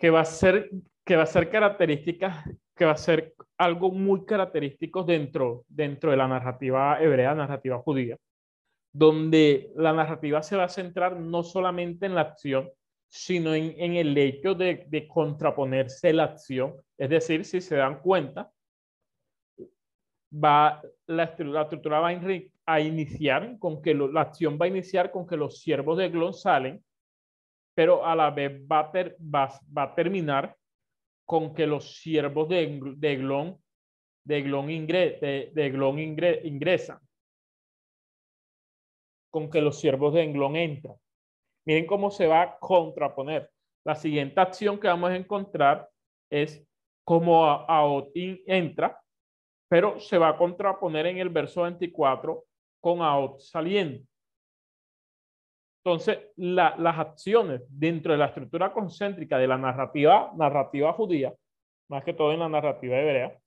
Que 0.00 0.10
va 0.10 0.20
a 0.20 0.24
ser, 0.24 0.70
que 1.04 1.16
va 1.16 1.24
a 1.24 1.26
ser 1.26 1.50
características, 1.50 2.44
que 2.74 2.86
va 2.86 2.92
a 2.92 2.96
ser 2.96 3.34
algo 3.58 3.92
muy 3.92 4.24
característico 4.24 5.04
dentro, 5.04 5.64
dentro 5.68 6.10
de 6.10 6.16
la 6.16 6.26
narrativa 6.26 7.00
hebrea, 7.00 7.34
narrativa 7.34 7.78
judía, 7.78 8.16
donde 8.92 9.70
la 9.76 9.92
narrativa 9.92 10.42
se 10.42 10.56
va 10.56 10.64
a 10.64 10.68
centrar 10.70 11.20
no 11.20 11.42
solamente 11.42 12.06
en 12.06 12.14
la 12.14 12.22
acción, 12.22 12.70
sino 13.10 13.54
en, 13.54 13.74
en 13.76 13.94
el 13.96 14.16
hecho 14.16 14.54
de, 14.54 14.86
de, 14.88 15.06
contraponerse 15.06 16.12
la 16.14 16.24
acción. 16.24 16.76
Es 16.96 17.10
decir, 17.10 17.44
si 17.44 17.60
se 17.60 17.76
dan 17.76 18.00
cuenta, 18.00 18.50
va, 20.32 20.80
la, 21.06 21.24
estructura 21.24 22.00
va 22.00 22.08
a, 22.08 22.20
a 22.66 22.80
iniciar 22.80 23.58
con 23.58 23.82
que 23.82 23.94
la 23.94 24.22
acción 24.22 24.58
va 24.58 24.64
a 24.64 24.68
iniciar 24.68 25.10
con 25.10 25.26
que 25.26 25.36
los 25.36 25.60
siervos 25.60 25.98
de 25.98 26.08
Glon 26.08 26.32
salen 26.32 26.82
pero 27.80 28.04
a 28.04 28.14
la 28.14 28.30
vez 28.30 28.60
va 28.70 28.80
a, 28.80 28.92
va, 28.94 29.82
a 29.84 29.94
terminar 29.94 30.54
con 31.24 31.54
que 31.54 31.66
los 31.66 31.96
siervos 31.98 32.46
de, 32.50 32.78
de 32.98 33.12
Eglón, 33.12 33.58
de 34.22 34.42
de, 35.50 36.40
ingresan. 36.44 36.98
Con 39.30 39.48
que 39.48 39.62
los 39.62 39.80
siervos 39.80 40.12
de 40.12 40.24
Eglón 40.24 40.56
entran. 40.56 40.96
Miren 41.64 41.86
cómo 41.86 42.10
se 42.10 42.26
va 42.26 42.42
a 42.42 42.58
contraponer. 42.58 43.50
La 43.86 43.94
siguiente 43.94 44.38
acción 44.42 44.78
que 44.78 44.88
vamos 44.88 45.12
a 45.12 45.16
encontrar 45.16 45.88
es 46.28 46.62
cómo 47.02 47.46
Aot 47.46 48.10
entra, 48.14 49.00
pero 49.70 49.98
se 49.98 50.18
va 50.18 50.28
a 50.28 50.36
contraponer 50.36 51.06
en 51.06 51.16
el 51.16 51.30
verso 51.30 51.62
24 51.62 52.44
con 52.78 53.00
Aot 53.00 53.40
saliendo. 53.40 54.06
Entonces, 55.82 56.18
las 56.36 56.98
acciones 56.98 57.62
dentro 57.68 58.12
de 58.12 58.18
la 58.18 58.26
estructura 58.26 58.72
concéntrica 58.72 59.38
de 59.38 59.46
la 59.46 59.56
narrativa, 59.56 60.30
narrativa 60.36 60.92
judía, 60.92 61.34
más 61.88 62.04
que 62.04 62.12
todo 62.12 62.32
en 62.32 62.40
la 62.40 62.50
narrativa 62.50 62.98
hebrea, 62.98 63.38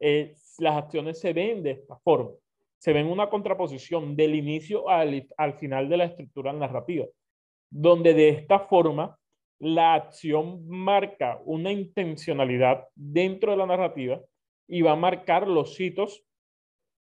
eh, 0.00 0.36
las 0.58 0.76
acciones 0.76 1.20
se 1.20 1.32
ven 1.32 1.64
de 1.64 1.72
esta 1.72 1.96
forma. 1.98 2.30
Se 2.78 2.92
ven 2.92 3.06
una 3.06 3.28
contraposición 3.28 4.14
del 4.14 4.36
inicio 4.36 4.88
al, 4.88 5.26
al 5.36 5.54
final 5.54 5.88
de 5.88 5.96
la 5.96 6.04
estructura 6.04 6.52
narrativa, 6.52 7.06
donde 7.68 8.14
de 8.14 8.28
esta 8.28 8.60
forma 8.60 9.18
la 9.58 9.94
acción 9.94 10.64
marca 10.68 11.40
una 11.44 11.72
intencionalidad 11.72 12.86
dentro 12.94 13.50
de 13.50 13.56
la 13.56 13.66
narrativa 13.66 14.20
y 14.68 14.82
va 14.82 14.92
a 14.92 14.96
marcar 14.96 15.48
los 15.48 15.78
hitos 15.80 16.24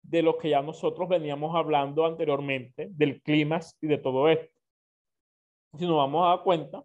de 0.08 0.22
lo 0.22 0.38
que 0.38 0.50
ya 0.50 0.62
nosotros 0.62 1.08
veníamos 1.08 1.54
hablando 1.54 2.06
anteriormente, 2.06 2.88
del 2.90 3.20
clima 3.22 3.60
y 3.80 3.86
de 3.88 3.98
todo 3.98 4.28
esto. 4.28 4.60
Si 5.78 5.86
nos 5.86 5.96
vamos 5.96 6.24
a 6.24 6.28
dar 6.30 6.42
cuenta, 6.42 6.84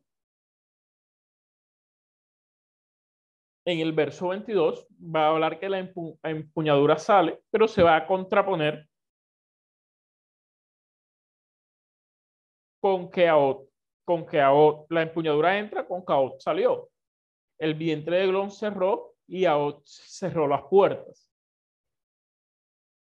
en 3.66 3.80
el 3.80 3.94
verso 3.94 4.30
22 4.30 4.88
va 5.00 5.26
a 5.26 5.30
hablar 5.30 5.60
que 5.60 5.70
la 5.70 5.80
empuñadura 6.24 6.98
sale, 6.98 7.42
pero 7.52 7.68
se 7.68 7.84
va 7.84 7.96
a 7.96 8.08
contraponer 8.08 8.88
con 12.82 13.12
que 13.12 13.28
Aot, 13.28 13.70
con 14.04 14.26
que 14.26 14.38
la 14.90 15.02
empuñadura 15.04 15.60
entra, 15.60 15.88
con 15.88 16.04
que 16.04 16.12
Aot 16.12 16.40
salió. 16.40 16.90
El 17.60 17.76
vientre 17.76 18.18
de 18.18 18.28
Glon 18.28 18.50
cerró 18.50 19.14
y 19.28 19.46
Aot 19.46 19.84
cerró 19.86 20.48
las 20.48 20.64
puertas 20.64 21.31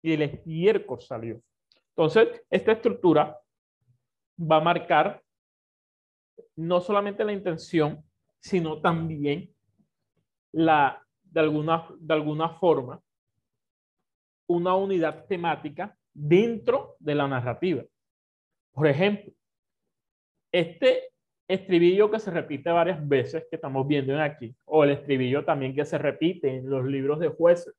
y 0.08 0.14
el 0.14 0.22
estiércol 0.22 1.00
salió. 1.00 1.40
Entonces, 1.90 2.42
esta 2.50 2.72
estructura 2.72 3.38
va 4.40 4.56
a 4.56 4.60
marcar 4.60 5.22
no 6.56 6.80
solamente 6.80 7.24
la 7.24 7.32
intención, 7.32 8.02
sino 8.40 8.80
también 8.80 9.52
la, 10.52 11.04
de 11.24 11.40
alguna, 11.40 11.88
de 11.98 12.14
alguna 12.14 12.48
forma, 12.50 13.02
una 14.48 14.74
unidad 14.74 15.26
temática 15.26 15.94
dentro 16.14 16.96
de 17.00 17.14
la 17.14 17.28
narrativa. 17.28 17.84
Por 18.72 18.86
ejemplo, 18.86 19.32
este 20.52 21.10
estribillo 21.48 22.10
que 22.10 22.18
se 22.18 22.30
repite 22.30 22.70
varias 22.70 23.06
veces 23.06 23.46
que 23.50 23.56
estamos 23.56 23.86
viendo 23.86 24.18
aquí, 24.20 24.54
o 24.64 24.84
el 24.84 24.90
estribillo 24.90 25.44
también 25.44 25.74
que 25.74 25.84
se 25.84 25.98
repite 25.98 26.56
en 26.56 26.70
los 26.70 26.84
libros 26.86 27.18
de 27.18 27.28
jueces, 27.28 27.74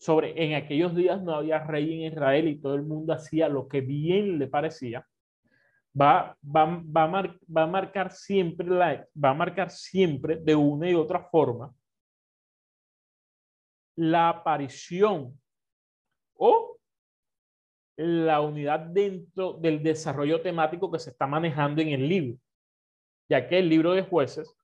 sobre 0.00 0.42
en 0.42 0.54
aquellos 0.54 0.94
días 0.94 1.22
no 1.22 1.34
había 1.34 1.62
rey 1.64 1.92
en 1.92 2.12
Israel 2.12 2.48
y 2.48 2.58
todo 2.58 2.74
el 2.74 2.82
mundo 2.82 3.12
hacía 3.12 3.48
lo 3.48 3.68
que 3.68 3.82
bien 3.82 4.38
le 4.38 4.46
parecía, 4.46 5.06
va, 5.98 6.36
va, 6.42 6.82
va, 6.84 7.36
va 7.54 7.62
a 7.62 7.66
marcar 7.66 8.10
siempre 8.10 8.66
la, 8.66 9.06
va 9.22 9.30
a 9.30 9.34
marcar 9.34 9.70
siempre 9.70 10.36
de 10.36 10.56
una 10.56 10.88
y 10.88 10.94
otra 10.94 11.22
forma 11.24 11.74
la 13.96 14.30
aparición 14.30 15.38
o 16.34 16.78
la 17.96 18.40
unidad 18.40 18.80
dentro 18.80 19.52
del 19.52 19.82
desarrollo 19.82 20.40
temático 20.40 20.90
que 20.90 20.98
se 20.98 21.10
está 21.10 21.26
manejando 21.26 21.82
en 21.82 21.88
el 21.88 22.08
libro, 22.08 22.38
ya 23.28 23.46
que 23.46 23.58
el 23.58 23.68
libro 23.68 23.92
de 23.92 24.02
jueces, 24.02 24.56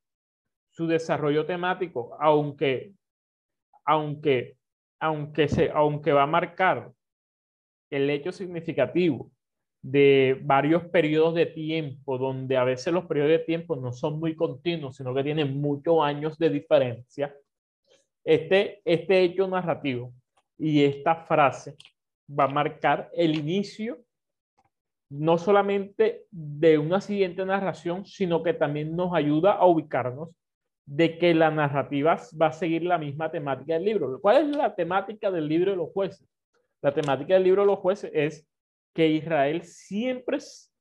su 0.71 0.87
desarrollo 0.87 1.45
temático, 1.45 2.17
aunque, 2.19 2.95
aunque 3.85 4.57
aunque, 5.01 5.49
se, 5.49 5.71
aunque 5.71 6.13
va 6.13 6.25
a 6.25 6.27
marcar 6.27 6.93
el 7.91 8.11
hecho 8.11 8.33
significativo 8.33 9.31
de 9.83 10.41
varios 10.43 10.85
periodos 10.87 11.35
de 11.35 11.47
tiempo, 11.47 12.19
donde 12.19 12.57
a 12.57 12.65
veces 12.65 12.93
los 12.93 13.05
periodos 13.05 13.31
de 13.31 13.39
tiempo 13.41 13.77
no 13.77 13.93
son 13.93 14.19
muy 14.19 14.35
continuos, 14.35 14.97
sino 14.97 15.15
que 15.15 15.23
tienen 15.23 15.61
muchos 15.61 16.03
años 16.03 16.39
de 16.39 16.51
diferencia, 16.51 17.35
este, 18.25 18.81
este 18.85 19.23
hecho 19.23 19.47
narrativo 19.47 20.13
y 20.59 20.83
esta 20.83 21.15
frase 21.15 21.77
va 22.29 22.45
a 22.45 22.49
marcar 22.49 23.09
el 23.15 23.37
inicio 23.37 23.99
no 25.09 25.39
solamente 25.39 26.25
de 26.33 26.79
una 26.79 27.01
siguiente 27.01 27.45
narración, 27.45 28.05
sino 28.05 28.43
que 28.43 28.55
también 28.55 28.97
nos 28.97 29.15
ayuda 29.15 29.53
a 29.53 29.67
ubicarnos 29.67 30.31
de 30.87 31.19
que 31.19 31.35
la 31.35 31.51
narrativa 31.51 32.17
va 32.41 32.47
a 32.47 32.53
seguir 32.53 32.85
la 32.85 32.97
misma 32.97 33.31
temática 33.31 33.75
del 33.75 33.85
libro. 33.85 34.21
¿Cuál 34.21 34.37
es 34.37 34.57
la 34.57 34.75
temática 34.75 35.31
del 35.31 35.49
libro 35.49 35.73
de 35.73 35.77
los 35.77 35.91
jueces? 35.91 36.27
La 36.81 36.95
temática 36.95 37.35
del 37.35 37.43
libro 37.43 37.63
de 37.63 37.67
los 37.67 37.81
jueces 37.81 38.11
es 38.15 38.49
que 38.95 39.09
Israel 39.09 39.63
siempre, 39.63 40.39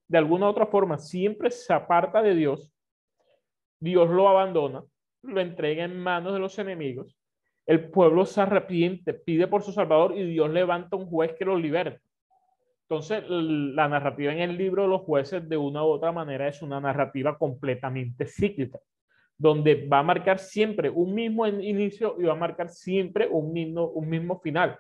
de 0.08 0.18
alguna 0.18 0.46
u 0.46 0.50
otra 0.50 0.68
forma, 0.68 0.98
siempre 0.98 1.50
se 1.52 1.74
aparta 1.74 2.22
de 2.22 2.36
Dios 2.36 2.72
Dios 3.80 4.10
lo 4.10 4.28
abandona, 4.28 4.84
lo 5.22 5.42
entrega 5.42 5.84
en 5.84 6.00
manos 6.00 6.34
de 6.34 6.40
los 6.40 6.58
enemigos, 6.60 7.18
el 7.66 7.90
pueblo 7.90 8.26
se 8.26 8.42
arrepiente, 8.42 9.14
pide 9.14 9.48
por 9.48 9.64
su 9.64 9.72
Salvador 9.72 10.18
y 10.18 10.24
Dios 10.24 10.50
levanta 10.50 10.96
un 10.96 11.08
juez 11.08 11.34
que 11.38 11.46
lo 11.46 11.58
liberte. 11.58 12.02
Entonces, 12.88 13.24
la 13.28 13.88
narrativa 13.88 14.32
en 14.32 14.40
el 14.40 14.58
libro 14.58 14.84
de 14.84 14.90
los 14.90 15.02
jueces, 15.02 15.48
de 15.50 15.58
una 15.58 15.84
u 15.84 15.88
otra 15.88 16.12
manera, 16.12 16.48
es 16.48 16.62
una 16.62 16.80
narrativa 16.80 17.38
completamente 17.38 18.26
cíclica, 18.26 18.80
donde 19.38 19.88
va 19.88 20.00
a 20.00 20.04
marcar 20.04 20.40
siempre 20.40 20.90
un 20.90 21.14
mismo 21.14 21.46
inicio 21.48 22.16
y 22.20 22.24
va 22.24 22.34
a 22.34 22.38
marcar 22.38 22.70
siempre 22.70 23.28
un 23.28 23.52
mismo, 23.52 23.88
un 23.88 24.10
mismo 24.10 24.40
final. 24.40 24.80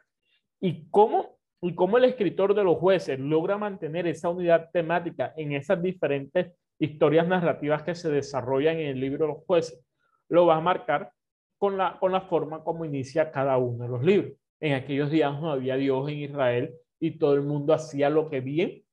¿Y 0.61 0.89
cómo, 0.89 1.37
y 1.61 1.75
cómo 1.75 1.97
el 1.97 2.05
escritor 2.05 2.55
de 2.55 2.63
los 2.63 2.77
jueces 2.77 3.19
logra 3.19 3.57
mantener 3.57 4.07
esa 4.07 4.29
unidad 4.29 4.69
temática 4.71 5.33
en 5.35 5.51
esas 5.51 5.81
diferentes 5.81 6.53
historias 6.79 7.27
narrativas 7.27 7.83
que 7.83 7.95
se 7.95 8.09
desarrollan 8.09 8.77
en 8.77 8.87
el 8.87 8.99
libro 8.99 9.25
de 9.27 9.33
los 9.33 9.43
jueces? 9.45 9.85
Lo 10.29 10.45
va 10.45 10.55
a 10.55 10.61
marcar 10.61 11.11
con 11.57 11.77
la, 11.77 11.97
con 11.99 12.11
la 12.11 12.21
forma 12.21 12.63
como 12.63 12.85
inicia 12.85 13.31
cada 13.31 13.57
uno 13.57 13.83
de 13.83 13.89
los 13.89 14.03
libros. 14.03 14.33
En 14.59 14.73
aquellos 14.73 15.11
días 15.11 15.39
no 15.39 15.51
había 15.51 15.75
Dios 15.75 16.09
en 16.09 16.19
Israel 16.19 16.73
y 16.99 17.17
todo 17.17 17.33
el 17.33 17.41
mundo 17.41 17.73
hacía 17.73 18.09
lo 18.09 18.29
que 18.29 18.39
bien 18.39 18.83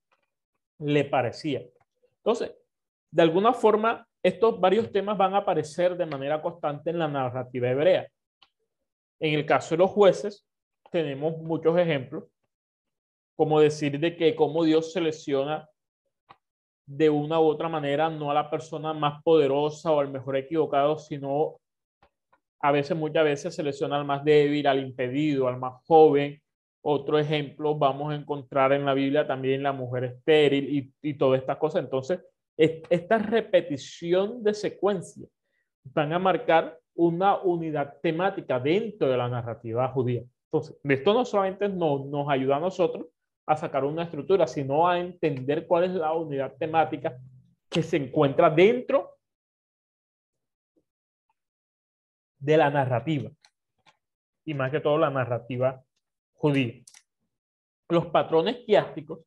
le 0.79 1.05
parecía. 1.05 1.63
Entonces, 2.17 2.53
de 3.11 3.23
alguna 3.23 3.53
forma, 3.53 4.07
estos 4.23 4.61
varios 4.61 4.91
temas 4.93 5.19
van 5.19 5.35
a 5.35 5.39
aparecer 5.39 5.97
de 5.97 6.07
manera 6.07 6.41
constante 6.41 6.91
en 6.91 6.99
la 6.99 7.09
narrativa 7.09 7.69
hebrea. 7.69 8.09
En 9.19 9.35
el 9.35 9.45
caso 9.45 9.75
de 9.75 9.79
los 9.79 9.91
jueces, 9.91 10.47
tenemos 10.91 11.39
muchos 11.39 11.77
ejemplos, 11.79 12.25
como 13.35 13.61
decir 13.61 13.99
de 13.99 14.17
que 14.17 14.37
cómo 14.37 14.63
Dios 14.63 14.93
selecciona 14.93 15.69
de 16.87 17.11
una 17.11 17.41
u 17.41 17.45
otra 17.45 17.69
manera 17.69 18.11
no 18.11 18.31
a 18.31 18.35
la 18.35 18.51
persona 18.51 18.93
más 18.93 19.23
poderosa 19.23 19.91
o 19.91 20.01
al 20.01 20.11
mejor 20.11 20.37
equivocado, 20.37 20.99
sino 20.99 21.57
a 22.61 22.71
veces, 22.71 22.97
muchas 22.97 23.25
veces 23.25 23.55
selecciona 23.55 23.97
al 23.97 24.05
más 24.05 24.25
débil, 24.25 24.67
al 24.67 24.81
impedido, 24.81 25.49
al 25.49 25.59
más 25.59 25.85
joven. 25.87 26.41
Otro 26.83 27.19
ejemplo 27.19 27.77
vamos 27.77 28.13
a 28.13 28.17
encontrar 28.17 28.73
en 28.73 28.85
la 28.85 28.95
Biblia 28.95 29.27
también 29.27 29.63
la 29.63 29.73
mujer 29.73 30.05
estéril 30.05 30.69
y, 30.69 30.93
y 31.03 31.15
todas 31.15 31.41
estas 31.41 31.57
cosas. 31.57 31.83
Entonces, 31.83 32.21
esta 32.57 33.19
repetición 33.19 34.43
de 34.43 34.55
secuencia 34.55 35.27
van 35.85 36.13
a 36.13 36.19
marcar 36.19 36.79
una 36.95 37.39
unidad 37.39 37.99
temática 38.03 38.61
dentro 38.61 39.09
de 39.09 39.17
la 39.17 39.29
narrativa 39.29 39.89
judía. 39.89 40.23
Entonces, 40.45 40.77
esto 40.85 41.15
no 41.15 41.25
solamente 41.25 41.69
nos, 41.69 42.05
nos 42.07 42.29
ayuda 42.29 42.57
a 42.57 42.61
nosotros 42.61 43.07
a 43.47 43.57
sacar 43.57 43.85
una 43.85 44.05
estructura, 44.05 44.47
sino 44.47 44.89
a 44.89 44.99
entender 44.99 45.67
cuál 45.67 45.85
es 45.85 45.91
la 45.93 46.13
unidad 46.13 46.55
temática 46.57 47.19
que 47.69 47.83
se 47.83 47.97
encuentra 47.97 48.51
dentro 48.51 49.19
de 52.39 52.57
la 52.57 52.71
narrativa. 52.71 53.31
Y 54.45 54.55
más 54.55 54.71
que 54.71 54.81
todo 54.81 54.99
la 54.99 55.11
narrativa 55.11 55.83
judía. 56.35 56.83
Los 57.89 58.07
patrones 58.07 58.59
quiásticos 58.67 59.21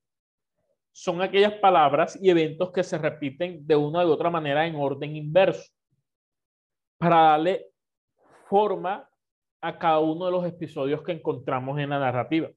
son 0.97 1.21
aquellas 1.21 1.55
palabras 1.55 2.17
y 2.21 2.29
eventos 2.29 2.71
que 2.71 2.81
se 2.81 2.97
repiten 2.97 3.67
de 3.67 3.75
una 3.75 4.05
u 4.05 4.11
otra 4.11 4.29
manera 4.29 4.65
en 4.65 4.77
orden 4.77 5.13
inverso 5.13 5.69
para 6.97 7.31
darle 7.31 7.65
forma 8.47 9.09
a 9.59 9.77
cada 9.77 9.99
uno 9.99 10.25
de 10.25 10.31
los 10.31 10.45
episodios 10.45 11.03
que 11.03 11.11
encontramos 11.11 11.77
en 11.79 11.89
la 11.89 11.99
narrativa. 11.99 12.49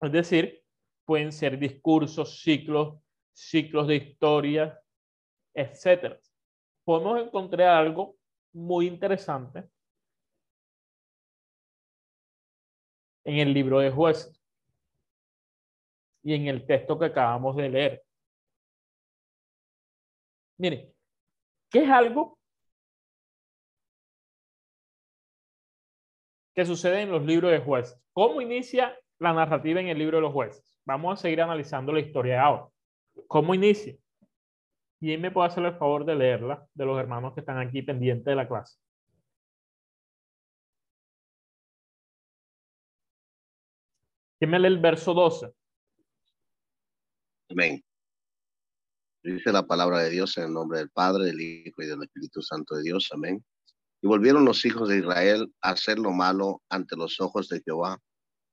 Es 0.00 0.10
decir, 0.10 0.60
pueden 1.04 1.30
ser 1.30 1.56
discursos, 1.56 2.42
ciclos, 2.42 2.98
ciclos 3.32 3.86
de 3.86 3.94
historia, 3.94 4.80
etc. 5.54 6.18
Podemos 6.84 7.20
encontrar 7.20 7.76
algo 7.76 8.16
muy 8.52 8.88
interesante 8.88 9.68
en 13.24 13.36
el 13.36 13.54
libro 13.54 13.78
de 13.78 13.92
jueces 13.92 14.37
y 16.28 16.34
en 16.34 16.46
el 16.46 16.66
texto 16.66 16.98
que 16.98 17.06
acabamos 17.06 17.56
de 17.56 17.70
leer. 17.70 18.04
Miren, 20.58 20.92
¿qué 21.70 21.84
es 21.84 21.88
algo 21.88 22.38
que 26.54 26.66
sucede 26.66 27.00
en 27.00 27.10
los 27.10 27.24
libros 27.24 27.50
de 27.50 27.60
jueces? 27.60 27.98
¿Cómo 28.12 28.42
inicia 28.42 28.94
la 29.18 29.32
narrativa 29.32 29.80
en 29.80 29.88
el 29.88 29.96
libro 29.96 30.18
de 30.18 30.22
los 30.24 30.34
jueces? 30.34 30.78
Vamos 30.84 31.18
a 31.18 31.22
seguir 31.22 31.40
analizando 31.40 31.92
la 31.92 32.00
historia 32.00 32.42
ahora. 32.42 32.68
¿Cómo 33.26 33.54
inicia? 33.54 33.96
¿Quién 35.00 35.22
me 35.22 35.30
puede 35.30 35.48
hacer 35.48 35.64
el 35.64 35.78
favor 35.78 36.04
de 36.04 36.14
leerla 36.14 36.68
de 36.74 36.84
los 36.84 37.00
hermanos 37.00 37.32
que 37.32 37.40
están 37.40 37.56
aquí 37.56 37.80
pendientes 37.80 38.26
de 38.26 38.36
la 38.36 38.46
clase? 38.46 38.78
¿Quién 44.38 44.50
me 44.50 44.58
lee 44.58 44.66
el 44.66 44.78
verso 44.78 45.14
12? 45.14 45.57
Amén. 47.50 47.82
Dice 49.22 49.52
la 49.52 49.66
palabra 49.66 50.00
de 50.00 50.10
Dios 50.10 50.36
en 50.36 50.44
el 50.44 50.52
nombre 50.52 50.78
del 50.78 50.90
Padre, 50.90 51.26
del 51.26 51.40
Hijo 51.40 51.82
y 51.82 51.86
del 51.86 52.02
Espíritu 52.02 52.42
Santo 52.42 52.76
de 52.76 52.82
Dios. 52.82 53.08
Amén. 53.10 53.44
Y 54.02 54.06
volvieron 54.06 54.44
los 54.44 54.64
hijos 54.64 54.88
de 54.88 54.98
Israel 54.98 55.52
a 55.62 55.70
hacer 55.70 55.98
lo 55.98 56.12
malo 56.12 56.62
ante 56.68 56.94
los 56.94 57.20
ojos 57.20 57.48
de 57.48 57.60
Jehová. 57.62 57.98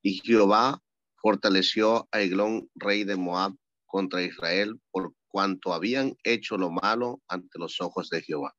Y 0.01 0.21
Jehová 0.23 0.81
fortaleció 1.17 2.07
a 2.11 2.21
Eglón, 2.21 2.69
rey 2.75 3.03
de 3.03 3.15
Moab, 3.15 3.53
contra 3.85 4.21
Israel 4.21 4.79
por 4.91 5.13
cuanto 5.27 5.73
habían 5.73 6.15
hecho 6.23 6.57
lo 6.57 6.71
malo 6.71 7.21
ante 7.27 7.59
los 7.59 7.81
ojos 7.81 8.09
de 8.09 8.21
Jehová. 8.21 8.55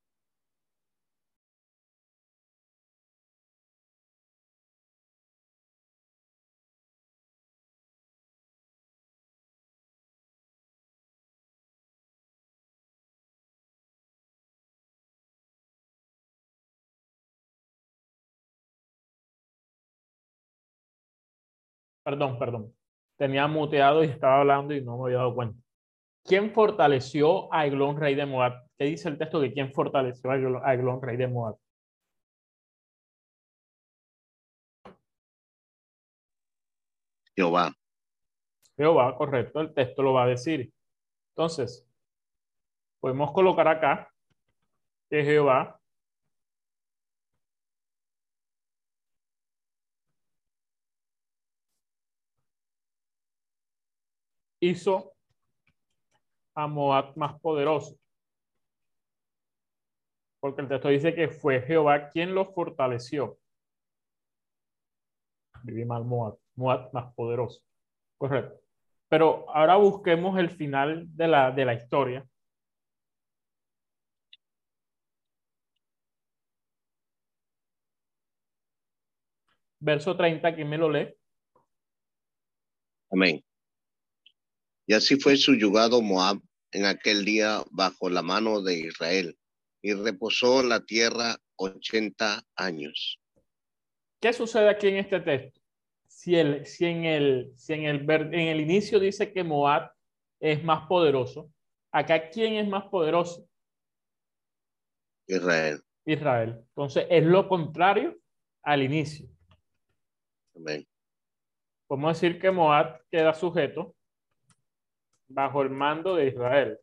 Perdón, 22.07 22.38
perdón. 22.38 22.73
Tenía 23.16 23.49
muteado 23.49 24.05
y 24.05 24.07
estaba 24.07 24.38
hablando 24.38 24.73
y 24.73 24.81
no 24.81 24.97
me 24.97 25.07
había 25.07 25.16
dado 25.16 25.35
cuenta. 25.35 25.59
¿Quién 26.23 26.53
fortaleció 26.53 27.53
a 27.53 27.66
Eglón, 27.66 27.97
rey 27.97 28.14
de 28.14 28.25
Moab? 28.25 28.62
¿Qué 28.79 28.85
dice 28.85 29.09
el 29.09 29.19
texto 29.19 29.40
de 29.40 29.53
quién 29.53 29.73
fortaleció 29.73 30.31
a 30.31 30.73
Eglón, 30.73 31.03
rey 31.03 31.16
de 31.16 31.27
Moab? 31.27 31.57
Jehová. 37.35 37.73
Jehová, 38.77 39.16
correcto, 39.16 39.61
el 39.61 39.75
texto 39.75 40.01
lo 40.05 40.12
va 40.12 40.25
a 40.25 40.29
decir. 40.29 40.73
Entonces, 41.31 41.85
podemos 43.01 43.33
colocar 43.33 43.66
acá 43.66 44.12
que 45.11 45.25
Jehová 45.25 45.81
hizo 54.70 55.12
a 56.55 56.66
Moab 56.66 57.16
más 57.16 57.38
poderoso. 57.40 57.96
Porque 60.40 60.62
el 60.62 60.68
texto 60.68 60.88
dice 60.88 61.14
que 61.14 61.29
fue 61.29 61.62
Jehová 61.62 62.11
quien 62.11 62.35
lo 62.35 62.52
fortaleció. 62.52 63.38
Viví 65.64 65.85
mal 65.85 66.05
Moab, 66.05 66.38
Moab 66.55 66.90
más 66.92 67.12
poderoso. 67.14 67.62
Correcto. 68.18 68.61
Pero 69.09 69.48
ahora 69.50 69.76
busquemos 69.76 70.38
el 70.38 70.50
final 70.50 71.07
de 71.16 71.29
la, 71.29 71.50
de 71.52 71.64
la 71.64 71.74
historia. 71.74 72.26
Verso 79.81 80.16
30, 80.16 80.55
¿quién 80.55 80.68
me 80.68 80.79
lo 80.79 80.90
lee? 80.90 81.14
Amén. 83.11 83.46
Y 84.87 84.94
así 84.94 85.16
fue 85.16 85.37
subyugado 85.37 86.01
Moab 86.01 86.38
en 86.70 86.85
aquel 86.85 87.25
día 87.25 87.62
bajo 87.70 88.09
la 88.09 88.22
mano 88.22 88.62
de 88.62 88.79
Israel 88.79 89.37
y 89.83 89.94
reposó 89.94 90.62
la 90.62 90.85
tierra 90.85 91.37
ochenta 91.57 92.42
años. 92.55 93.18
¿Qué 94.20 94.33
sucede 94.33 94.68
aquí 94.68 94.88
en 94.88 94.96
este 94.96 95.20
texto? 95.20 95.61
Si, 96.07 96.37
el, 96.37 96.64
si, 96.66 96.87
en, 96.87 97.05
el, 97.05 97.53
si 97.57 97.72
en, 97.72 97.85
el, 97.85 98.11
en 98.11 98.49
el 98.49 98.61
inicio 98.61 99.01
dice 99.01 99.33
que 99.33 99.42
Moab 99.42 99.90
es 100.40 100.62
más 100.62 100.87
poderoso, 100.87 101.51
acá 101.90 102.31
¿quién 102.31 102.55
es 102.55 102.68
más 102.68 102.85
poderoso? 102.85 103.49
Israel. 105.27 105.83
Israel. 106.05 106.61
Entonces 106.68 107.07
es 107.11 107.25
lo 107.25 107.49
contrario 107.49 108.16
al 108.62 108.83
inicio. 108.83 109.29
Amén. 110.55 110.87
Podemos 111.88 112.20
decir 112.20 112.40
que 112.40 112.51
Moab 112.51 113.03
queda 113.11 113.35
sujeto 113.35 113.96
bajo 115.29 115.62
el 115.62 115.71
mando 115.71 116.15
de 116.17 116.27
Israel. 116.29 116.79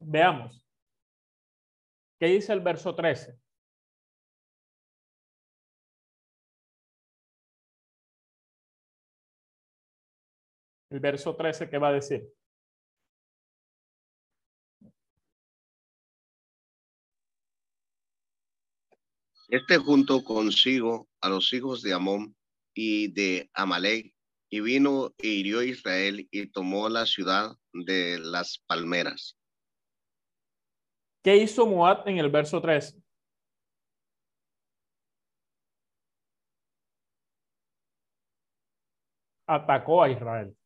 Veamos. 0.00 0.62
¿Qué 2.18 2.26
dice 2.26 2.52
el 2.52 2.60
verso 2.60 2.94
13? 2.94 3.38
El 10.90 10.98
verso 11.00 11.36
13, 11.36 11.68
¿qué 11.68 11.78
va 11.78 11.88
a 11.88 11.92
decir? 11.92 12.35
Este 19.48 19.78
junto 19.78 20.24
consigo 20.24 21.08
a 21.20 21.28
los 21.28 21.52
hijos 21.52 21.80
de 21.82 21.94
Amón 21.94 22.34
y 22.74 23.12
de 23.12 23.48
Amalek, 23.54 24.12
y 24.50 24.60
vino 24.60 25.14
e 25.18 25.28
hirió 25.28 25.60
a 25.60 25.64
Israel 25.64 26.26
y 26.30 26.50
tomó 26.50 26.88
la 26.88 27.06
ciudad 27.06 27.56
de 27.72 28.18
las 28.18 28.58
palmeras. 28.66 29.38
¿Qué 31.22 31.36
hizo 31.36 31.66
Moab 31.66 32.08
en 32.08 32.18
el 32.18 32.28
verso 32.28 32.60
13? 32.60 33.00
Atacó 39.46 40.02
a 40.02 40.10
Israel. 40.10 40.56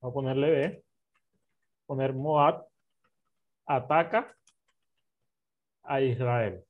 Voy 0.00 0.10
a 0.10 0.14
ponerle 0.14 0.50
B. 0.50 0.84
Poner 1.86 2.12
Moab 2.12 2.66
ataca 3.66 4.36
a 5.84 6.00
Israel. 6.00 6.64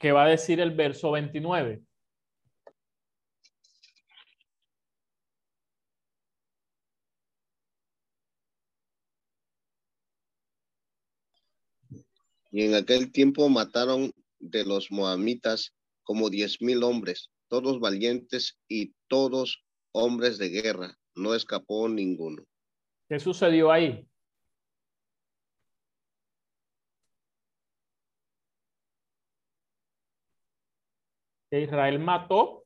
¿Qué 0.00 0.12
va 0.12 0.24
a 0.24 0.28
decir 0.28 0.60
el 0.60 0.72
verso 0.72 1.10
29? 1.12 1.82
Y 12.50 12.62
en 12.62 12.74
aquel 12.74 13.10
tiempo 13.10 13.48
mataron 13.48 14.12
de 14.38 14.64
los 14.64 14.92
moamitas 14.92 15.74
como 16.04 16.30
diez 16.30 16.60
mil 16.60 16.84
hombres, 16.84 17.30
todos 17.48 17.80
valientes 17.80 18.58
y 18.68 18.94
todos 19.08 19.64
hombres 19.92 20.38
de 20.38 20.50
guerra. 20.50 20.98
No 21.16 21.34
escapó 21.34 21.88
ninguno. 21.88 22.44
¿Qué 23.08 23.18
sucedió 23.18 23.70
ahí? 23.70 24.08
Que 31.50 31.60
Israel 31.60 31.98
mató 31.98 32.64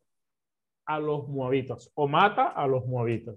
a 0.86 0.98
los 0.98 1.28
moabitas 1.28 1.90
o 1.94 2.08
mata 2.08 2.48
a 2.48 2.66
los 2.66 2.86
moabitas. 2.86 3.36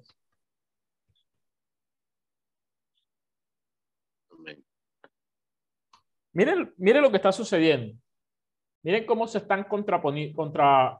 Miren, 6.33 6.73
miren 6.77 7.01
lo 7.01 7.09
que 7.11 7.17
está 7.17 7.31
sucediendo. 7.31 7.99
Miren 8.83 9.05
cómo 9.05 9.27
se 9.27 9.39
están 9.39 9.65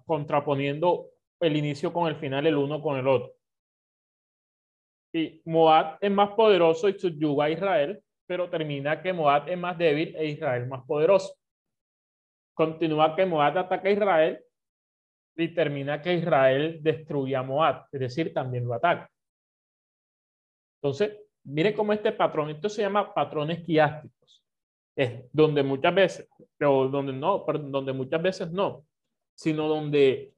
contraponiendo 0.06 1.08
el 1.40 1.56
inicio 1.56 1.94
con 1.94 2.08
el 2.08 2.18
final, 2.18 2.46
el 2.46 2.58
uno 2.58 2.82
con 2.82 2.98
el 2.98 3.08
otro. 3.08 3.34
Y 5.14 5.42
Moab 5.46 5.98
es 6.00 6.12
más 6.12 6.30
poderoso 6.32 6.88
y 6.88 6.98
subyuga 6.98 7.46
a 7.46 7.50
Israel, 7.50 8.02
pero 8.26 8.50
termina 8.50 9.02
que 9.02 9.12
Moab 9.12 9.50
es 9.50 9.58
más 9.58 9.78
débil 9.78 10.16
e 10.16 10.26
Israel 10.28 10.68
más 10.68 10.84
poderoso. 10.86 11.36
Continúa 12.54 13.16
que 13.16 13.26
Moab 13.26 13.58
ataca 13.58 13.88
a 13.88 13.92
Israel 13.92 14.44
y 15.36 15.54
termina 15.54 16.02
que 16.02 16.14
Israel 16.14 16.80
destruye 16.82 17.36
a 17.36 17.44
Moab, 17.44 17.88
es 17.92 18.00
decir, 18.00 18.34
también 18.34 18.66
lo 18.66 18.74
ataca. 18.74 19.10
Entonces, 20.82 21.18
miren 21.44 21.74
cómo 21.74 21.94
este 21.94 22.12
patrón, 22.12 22.50
esto 22.50 22.70
se 22.70 22.82
llama 22.82 23.14
patrón 23.14 23.52
esquiásticos 23.52 24.22
es 24.96 25.24
donde 25.32 25.64
muchas 25.64 25.96
veces, 25.96 26.30
pero 26.58 26.88
donde 26.88 27.14
no, 27.14 27.46
donde 27.64 27.94
muchas 27.94 28.22
veces 28.22 28.52
no, 28.52 28.86
sino 29.36 29.68
donde, 29.68 30.34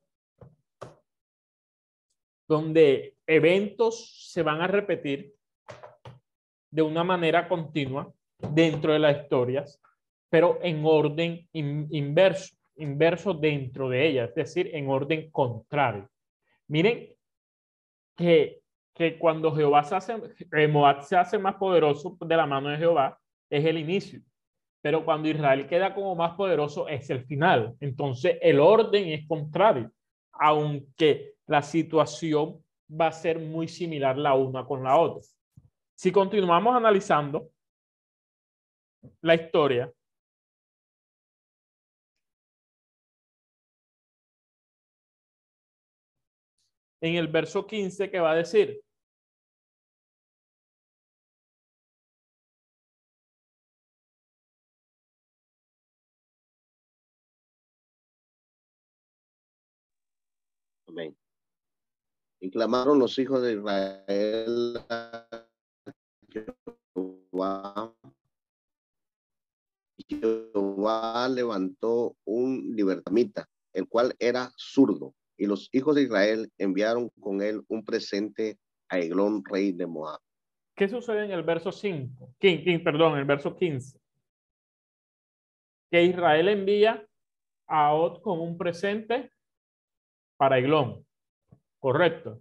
donde 2.48 3.12
eventos 3.28 4.30
se 4.32 4.44
van 4.44 4.62
a 4.62 4.68
repetir 4.68 5.34
de 6.72 6.82
una 6.82 7.04
manera 7.04 7.48
continua 7.48 8.12
dentro 8.38 8.94
de 8.94 9.00
las 9.00 9.22
historias, 9.22 9.80
pero 10.30 10.60
en 10.62 10.84
orden 10.84 11.48
inverso, 11.54 12.56
inverso 12.78 13.34
dentro 13.34 13.90
de 13.90 14.08
ellas, 14.08 14.30
es 14.30 14.36
decir, 14.36 14.72
en 14.74 14.90
orden 14.90 15.30
contrario. 15.32 16.10
Miren 16.68 17.10
que, 18.16 18.62
que 18.94 19.18
cuando 19.18 19.56
Jehová 19.56 19.84
se 19.84 19.96
hace, 19.96 20.68
Moab 20.68 21.04
se 21.04 21.16
hace 21.16 21.38
más 21.38 21.56
poderoso 21.56 22.18
de 22.20 22.38
la 22.38 22.46
mano 22.46 22.70
de 22.70 22.78
Jehová, 22.78 23.20
es 23.50 23.64
el 23.66 23.78
inicio 23.78 24.22
pero 24.84 25.06
cuando 25.06 25.30
Israel 25.30 25.66
queda 25.66 25.96
como 25.96 26.14
más 26.14 26.34
poderoso 26.34 26.90
es 26.90 27.10
el 27.10 27.24
final. 27.24 27.74
Entonces 27.80 28.38
el 28.42 28.60
orden 28.60 29.08
es 29.08 29.26
contrario, 29.26 29.90
aunque 30.34 31.36
la 31.48 31.62
situación 31.62 32.62
va 33.00 33.08
a 33.08 33.12
ser 33.12 33.40
muy 33.40 33.68
similar 33.68 34.18
la 34.18 34.34
una 34.34 34.66
con 34.66 34.84
la 34.84 34.98
otra. 34.98 35.22
Si 35.96 36.12
continuamos 36.12 36.76
analizando 36.76 37.50
la 39.22 39.36
historia, 39.36 39.92
en 47.02 47.16
el 47.16 47.28
verso 47.28 47.68
15 47.68 48.10
que 48.10 48.20
va 48.20 48.32
a 48.32 48.36
decir, 48.36 48.82
Y 62.44 62.52
clamaron 62.52 63.00
los 63.00 63.18
hijos 63.20 63.42
de 63.42 63.54
Israel 63.54 64.78
a 64.90 65.48
Jehová. 66.30 67.96
Y 69.96 70.04
Jehová 70.18 71.30
levantó 71.30 72.18
un 72.26 72.76
libertamita, 72.76 73.48
el 73.72 73.88
cual 73.88 74.14
era 74.20 74.52
zurdo. 74.58 75.16
Y 75.38 75.46
los 75.46 75.70
hijos 75.72 75.96
de 75.96 76.02
Israel 76.02 76.52
enviaron 76.58 77.08
con 77.22 77.42
él 77.42 77.62
un 77.70 77.86
presente 77.86 78.60
a 78.90 79.00
Eglón, 79.00 79.46
rey 79.46 79.72
de 79.72 79.88
Moab. 79.88 80.20
¿Qué 80.76 80.90
sucede 80.90 81.24
en 81.24 81.32
el 81.32 81.44
verso 81.44 81.72
5? 81.72 82.36
perdón, 82.84 83.20
el 83.20 83.24
verso 83.24 83.56
15. 83.56 83.98
Que 85.90 86.04
Israel 86.04 86.50
envía 86.50 87.08
a 87.68 87.94
Od 87.94 88.22
con 88.22 88.42
un 88.42 88.58
presente 88.58 89.32
para 90.36 90.58
Eglón. 90.58 91.06
Correcto. 91.84 92.32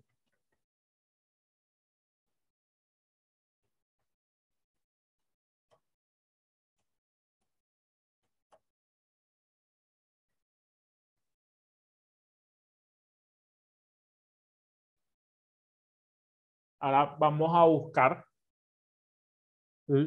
Ahora 16.81 17.17
vamos 17.19 17.51
a 17.55 17.65
buscar 17.65 18.25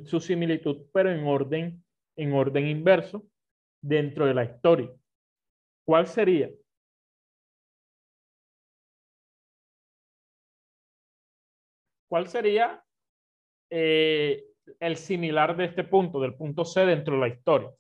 su 0.06 0.20
similitud, 0.20 0.88
pero 0.94 1.12
en 1.12 1.26
orden, 1.26 1.84
en 2.18 2.34
orden 2.34 2.68
inverso 2.68 3.26
dentro 3.82 4.26
de 4.26 4.34
la 4.34 4.44
historia. 4.46 4.92
¿Cuál 5.86 6.08
sería? 6.08 6.50
¿Cuál 12.08 12.28
sería 12.28 12.84
eh, 13.70 14.46
el 14.80 14.96
similar 14.98 15.56
de 15.58 15.66
este 15.66 15.84
punto, 15.84 16.20
del 16.20 16.36
punto 16.36 16.66
C 16.66 16.86
dentro 16.86 17.16
de 17.16 17.22
la 17.22 17.28
historia? 17.28 17.72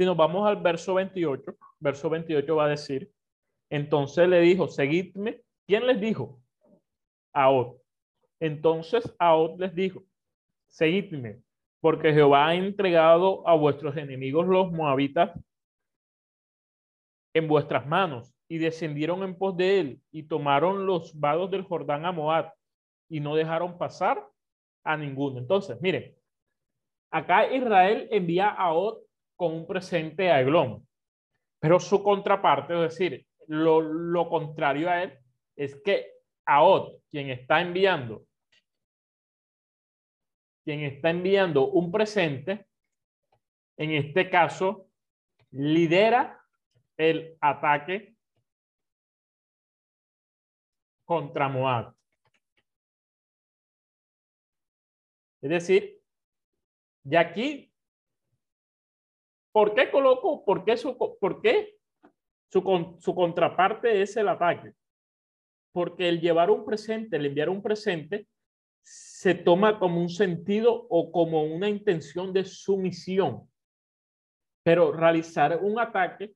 Si 0.00 0.06
nos 0.06 0.16
vamos 0.16 0.48
al 0.48 0.56
verso 0.56 0.94
28, 0.94 1.56
verso 1.78 2.08
28 2.08 2.56
va 2.56 2.64
a 2.64 2.68
decir, 2.68 3.12
entonces 3.70 4.28
le 4.28 4.40
dijo, 4.40 4.66
seguidme. 4.68 5.40
¿Quién 5.66 5.86
les 5.86 6.00
dijo? 6.00 6.40
Aod. 7.32 7.76
Entonces 8.40 9.14
Aod 9.18 9.60
les 9.60 9.74
dijo, 9.74 10.02
seguidme, 10.66 11.40
porque 11.80 12.12
Jehová 12.12 12.48
ha 12.48 12.54
entregado 12.54 13.46
a 13.46 13.54
vuestros 13.54 13.96
enemigos 13.96 14.46
los 14.46 14.72
moabitas 14.72 15.38
en 17.32 17.46
vuestras 17.46 17.86
manos 17.86 18.34
y 18.48 18.58
descendieron 18.58 19.22
en 19.22 19.38
pos 19.38 19.56
de 19.56 19.78
él 19.78 20.02
y 20.10 20.24
tomaron 20.24 20.84
los 20.86 21.18
vados 21.18 21.50
del 21.50 21.62
Jordán 21.62 22.04
a 22.04 22.10
Moab 22.10 22.52
y 23.08 23.20
no 23.20 23.36
dejaron 23.36 23.78
pasar 23.78 24.26
a 24.82 24.96
ninguno. 24.96 25.38
Entonces, 25.38 25.80
miren, 25.80 26.16
acá 27.12 27.46
Israel 27.52 28.08
envía 28.10 28.48
a 28.48 28.72
Od 28.72 28.98
con 29.36 29.54
un 29.54 29.66
presente 29.66 30.30
a 30.32 30.40
Eglón, 30.40 30.86
pero 31.60 31.78
su 31.78 32.02
contraparte, 32.02 32.74
es 32.74 32.80
decir, 32.80 33.26
lo, 33.50 33.80
lo 33.80 34.28
contrario 34.28 34.88
a 34.88 35.02
él, 35.02 35.18
es 35.56 35.74
que 35.82 36.12
Od, 36.62 37.00
quien 37.10 37.30
está 37.30 37.60
enviando, 37.60 38.26
quien 40.64 40.80
está 40.82 41.10
enviando 41.10 41.68
un 41.68 41.90
presente, 41.90 42.66
en 43.76 43.90
este 43.92 44.30
caso, 44.30 44.88
lidera 45.50 46.40
el 46.96 47.36
ataque 47.40 48.14
contra 51.04 51.48
Moab. 51.48 51.94
Es 55.42 55.50
decir, 55.50 56.00
de 57.02 57.18
aquí, 57.18 57.72
¿por 59.52 59.74
qué 59.74 59.90
coloco, 59.90 60.44
por 60.44 60.64
qué 60.64 60.76
por 61.18 61.40
qué 61.40 61.79
su, 62.50 62.96
su 62.98 63.14
contraparte 63.14 64.02
es 64.02 64.16
el 64.16 64.28
ataque? 64.28 64.72
Porque 65.72 66.08
el 66.08 66.20
llevar 66.20 66.50
un 66.50 66.64
presente, 66.64 67.16
el 67.16 67.26
enviar 67.26 67.48
un 67.48 67.62
presente, 67.62 68.26
se 68.82 69.34
toma 69.34 69.78
como 69.78 70.00
un 70.00 70.08
sentido 70.08 70.86
o 70.88 71.12
como 71.12 71.44
una 71.44 71.68
intención 71.68 72.32
de 72.32 72.44
sumisión. 72.44 73.48
Pero 74.62 74.92
realizar 74.92 75.58
un 75.62 75.78
ataque 75.78 76.34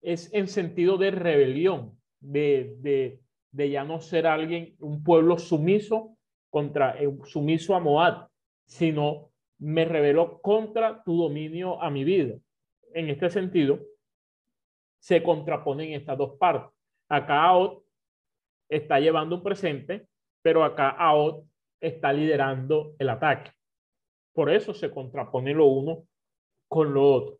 es 0.00 0.32
en 0.32 0.48
sentido 0.48 0.96
de 0.96 1.10
rebelión, 1.10 1.98
de, 2.20 2.76
de, 2.78 3.20
de 3.50 3.70
ya 3.70 3.84
no 3.84 4.00
ser 4.00 4.26
alguien, 4.26 4.74
un 4.80 5.02
pueblo 5.02 5.38
sumiso 5.38 6.16
contra, 6.50 7.00
eh, 7.00 7.08
sumiso 7.24 7.74
a 7.74 7.80
Moab, 7.80 8.28
sino 8.66 9.30
me 9.58 9.84
rebeló 9.84 10.40
contra 10.40 11.02
tu 11.04 11.16
dominio 11.16 11.80
a 11.80 11.90
mi 11.90 12.04
vida. 12.04 12.36
En 12.94 13.08
este 13.10 13.30
sentido, 13.30 13.80
se 15.02 15.22
contraponen 15.22 15.92
estas 15.94 16.16
dos 16.16 16.38
partes. 16.38 16.72
Acá 17.08 17.44
Aot 17.44 17.84
está 18.68 19.00
llevando 19.00 19.36
un 19.36 19.42
presente, 19.42 20.06
pero 20.42 20.64
acá 20.64 20.90
Aot 20.90 21.44
está 21.80 22.12
liderando 22.12 22.94
el 22.98 23.08
ataque. 23.10 23.50
Por 24.32 24.50
eso 24.50 24.72
se 24.72 24.90
contrapone 24.90 25.54
lo 25.54 25.66
uno 25.66 26.06
con 26.68 26.94
lo 26.94 27.04
otro. 27.04 27.38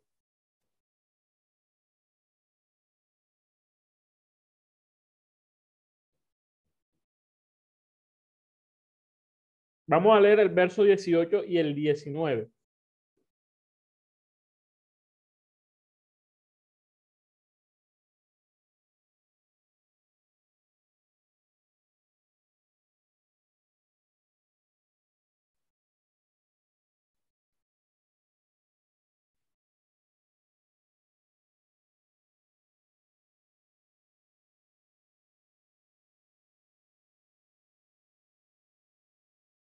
Vamos 9.86 10.16
a 10.16 10.20
leer 10.20 10.40
el 10.40 10.48
verso 10.48 10.82
18 10.82 11.44
y 11.44 11.58
el 11.58 11.74
19. 11.74 12.50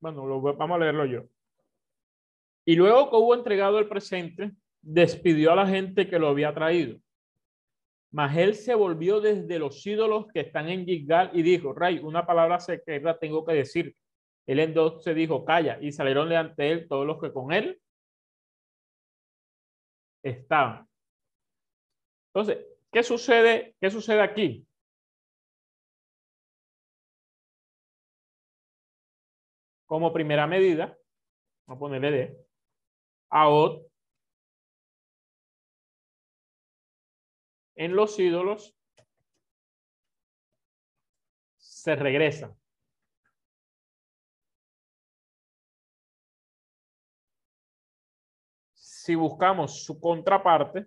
Bueno, 0.01 0.25
lo, 0.25 0.41
vamos 0.41 0.75
a 0.75 0.79
leerlo 0.79 1.05
yo. 1.05 1.23
Y 2.65 2.75
luego 2.75 3.09
que 3.09 3.15
hubo 3.15 3.35
entregado 3.35 3.79
el 3.79 3.87
presente, 3.87 4.51
despidió 4.81 5.51
a 5.51 5.55
la 5.55 5.67
gente 5.67 6.09
que 6.09 6.19
lo 6.19 6.27
había 6.27 6.53
traído. 6.53 6.99
Mas 8.11 8.35
él 8.35 8.55
se 8.55 8.75
volvió 8.75 9.21
desde 9.21 9.57
los 9.57 9.85
ídolos 9.85 10.25
que 10.33 10.41
están 10.41 10.67
en 10.69 10.85
Gilgal 10.85 11.29
y 11.33 11.43
dijo, 11.43 11.73
Ray, 11.73 11.99
una 11.99 12.25
palabra 12.25 12.59
secreta 12.59 13.17
tengo 13.17 13.45
que 13.45 13.53
decir. 13.53 13.95
Él 14.47 14.59
entonces 14.59 15.15
dijo, 15.15 15.45
calla, 15.45 15.77
y 15.79 15.91
salieron 15.91 16.27
delante 16.27 16.69
él 16.71 16.87
todos 16.87 17.05
los 17.05 17.21
que 17.21 17.31
con 17.31 17.53
él 17.53 17.79
estaban. 20.23 20.87
Entonces, 22.33 22.65
¿qué 22.91 23.03
sucede? 23.03 23.75
¿Qué 23.79 23.89
sucede 23.89 24.21
aquí? 24.21 24.65
Como 29.91 30.13
primera 30.13 30.47
medida, 30.47 30.97
vamos 31.67 31.75
a 31.75 31.80
ponerle 31.80 32.12
D, 32.12 32.47
AOT 33.30 33.91
en 37.75 37.93
los 37.93 38.17
ídolos 38.17 38.73
se 41.58 41.93
regresa. 41.97 42.56
Si 48.75 49.13
buscamos 49.15 49.84
su 49.84 49.99
contraparte, 49.99 50.86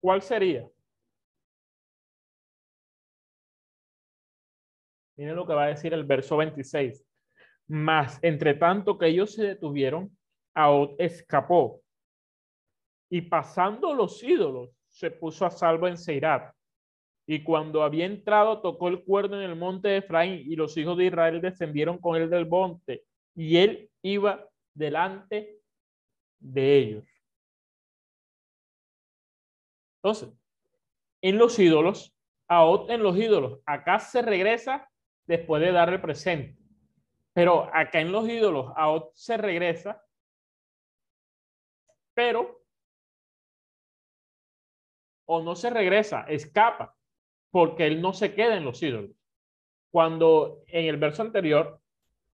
¿cuál 0.00 0.22
sería? 0.22 0.66
Miren 5.16 5.36
lo 5.36 5.46
que 5.46 5.52
va 5.52 5.64
a 5.64 5.66
decir 5.66 5.92
el 5.92 6.04
verso 6.04 6.38
26. 6.38 7.11
Mas, 7.72 8.18
entre 8.20 8.52
tanto 8.52 8.98
que 8.98 9.06
ellos 9.06 9.32
se 9.32 9.44
detuvieron, 9.44 10.14
Aod 10.54 10.94
escapó. 10.98 11.80
Y 13.10 13.22
pasando 13.22 13.94
los 13.94 14.22
ídolos, 14.22 14.76
se 14.88 15.10
puso 15.10 15.46
a 15.46 15.50
salvo 15.50 15.88
en 15.88 15.96
Seirat. 15.96 16.54
Y 17.26 17.42
cuando 17.42 17.82
había 17.82 18.04
entrado, 18.04 18.60
tocó 18.60 18.88
el 18.88 19.02
cuerno 19.02 19.40
en 19.40 19.48
el 19.48 19.56
monte 19.56 19.88
de 19.88 19.96
Efraín, 19.96 20.52
y 20.52 20.54
los 20.54 20.76
hijos 20.76 20.98
de 20.98 21.06
Israel 21.06 21.40
descendieron 21.40 21.96
con 21.96 22.20
él 22.20 22.28
del 22.28 22.46
monte, 22.46 23.06
y 23.34 23.56
él 23.56 23.90
iba 24.02 24.46
delante 24.74 25.58
de 26.40 26.76
ellos. 26.76 27.04
Entonces, 30.02 30.28
en 31.22 31.38
los 31.38 31.58
ídolos, 31.58 32.14
Aod 32.48 32.90
en 32.90 33.02
los 33.02 33.16
ídolos, 33.16 33.60
acá 33.64 33.98
se 33.98 34.20
regresa 34.20 34.90
después 35.26 35.62
de 35.62 35.72
darle 35.72 35.98
presente. 35.98 36.61
Pero 37.34 37.70
acá 37.74 38.00
en 38.00 38.12
los 38.12 38.28
ídolos, 38.28 38.72
a 38.76 39.02
se 39.14 39.36
regresa, 39.36 40.02
pero 42.14 42.62
o 45.24 45.42
no 45.42 45.56
se 45.56 45.70
regresa, 45.70 46.22
escapa, 46.28 46.94
porque 47.50 47.86
él 47.86 48.02
no 48.02 48.12
se 48.12 48.34
queda 48.34 48.56
en 48.56 48.64
los 48.64 48.82
ídolos. 48.82 49.16
Cuando 49.90 50.62
en 50.66 50.86
el 50.86 50.96
verso 50.96 51.22
anterior, 51.22 51.80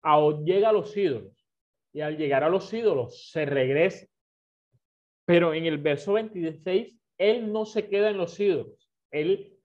Aod 0.01 0.45
llega 0.45 0.69
a 0.69 0.73
los 0.73 0.95
ídolos 0.95 1.33
y 1.91 2.01
al 2.01 2.17
llegar 2.17 2.43
a 2.43 2.49
los 2.49 2.71
ídolos 2.73 3.29
se 3.31 3.45
regresa. 3.45 4.07
Pero 5.25 5.53
en 5.53 5.65
el 5.65 5.77
verso 5.77 6.13
26, 6.13 6.99
él 7.17 7.51
no 7.51 7.65
se 7.65 7.87
queda 7.89 8.09
en 8.09 8.17
los 8.17 8.39
ídolos, 8.39 8.89
él 9.11 9.57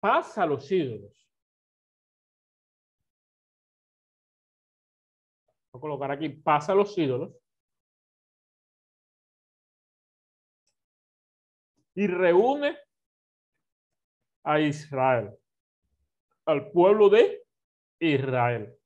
pasa 0.00 0.42
a 0.42 0.46
los 0.46 0.70
ídolos. 0.70 1.23
Colocar 5.80 6.10
aquí, 6.10 6.28
pasa 6.28 6.72
a 6.72 6.74
los 6.74 6.96
ídolos. 6.96 7.32
Y 11.96 12.06
reúne 12.06 12.76
a 14.44 14.60
Israel, 14.60 15.30
al 16.44 16.70
pueblo 16.70 17.08
de 17.08 17.44
Israel. 18.00 18.76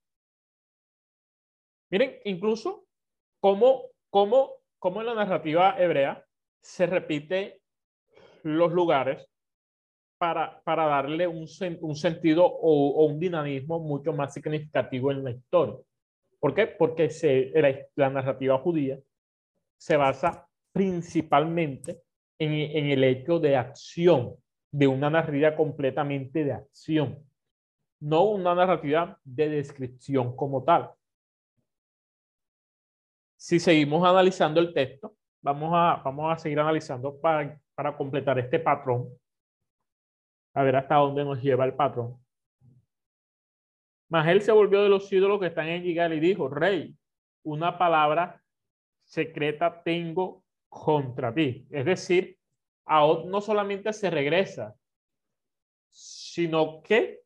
Miren, 1.90 2.18
incluso 2.24 2.84
cómo, 3.40 3.84
cómo, 4.10 4.52
cómo 4.78 5.00
en 5.00 5.06
la 5.06 5.14
narrativa 5.14 5.74
hebrea 5.78 6.24
se 6.60 6.86
repite 6.86 7.62
los 8.42 8.72
lugares 8.72 9.26
para, 10.18 10.60
para 10.62 10.86
darle 10.86 11.26
un, 11.26 11.46
un 11.80 11.96
sentido 11.96 12.44
o, 12.44 12.90
o, 12.90 13.04
un 13.06 13.18
dinamismo 13.18 13.78
mucho 13.78 14.12
más 14.12 14.34
significativo 14.34 15.10
en 15.12 15.24
la 15.24 15.30
historia. 15.30 15.76
¿Por 16.40 16.54
qué? 16.54 16.66
Porque 16.66 17.10
la, 17.96 18.10
narrativa 18.10 18.58
judía 18.58 18.98
se 19.76 19.96
basa 19.96 20.48
principalmente 20.72 22.02
en, 22.38 22.52
en, 22.52 22.86
el 22.86 23.04
hecho 23.04 23.38
de 23.40 23.56
acción, 23.56 24.36
de 24.70 24.86
una 24.86 25.10
narrativa 25.10 25.56
completamente 25.56 26.44
de 26.44 26.52
acción, 26.52 27.18
no 28.00 28.24
una 28.24 28.54
narrativa 28.54 29.18
de 29.24 29.48
descripción 29.48 30.36
como 30.36 30.62
tal. 30.62 30.92
Si 33.36 33.58
seguimos 33.58 34.06
analizando 34.06 34.60
el 34.60 34.72
texto, 34.72 35.16
vamos 35.40 35.70
a, 35.74 36.02
vamos 36.04 36.32
a 36.32 36.38
seguir 36.38 36.58
analizando 36.60 37.20
para, 37.20 37.60
para 37.74 37.96
completar 37.96 38.38
este 38.38 38.58
patrón. 38.58 39.08
A 40.54 40.62
ver 40.62 40.76
hasta 40.76 40.96
dónde 40.96 41.24
nos 41.24 41.40
lleva 41.40 41.64
el 41.64 41.74
patrón. 41.74 42.18
Mas 44.08 44.26
él 44.28 44.42
se 44.42 44.52
volvió 44.52 44.82
de 44.82 44.88
los 44.88 45.12
ídolos 45.12 45.40
que 45.40 45.46
están 45.46 45.68
en 45.68 45.82
Gigal 45.82 46.14
y 46.14 46.20
dijo, 46.20 46.48
rey, 46.48 46.96
una 47.42 47.76
palabra 47.78 48.42
secreta 49.04 49.82
tengo 49.82 50.44
contra 50.68 51.32
ti. 51.32 51.66
Es 51.70 51.84
decir, 51.84 52.38
Aod 52.86 53.26
no 53.26 53.40
solamente 53.40 53.92
se 53.92 54.10
regresa, 54.10 54.74
sino 55.90 56.82
que 56.82 57.20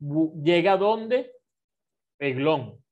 llega 0.00 0.72
a 0.72 0.76
donde? 0.76 1.32
Eglón. 2.18 2.82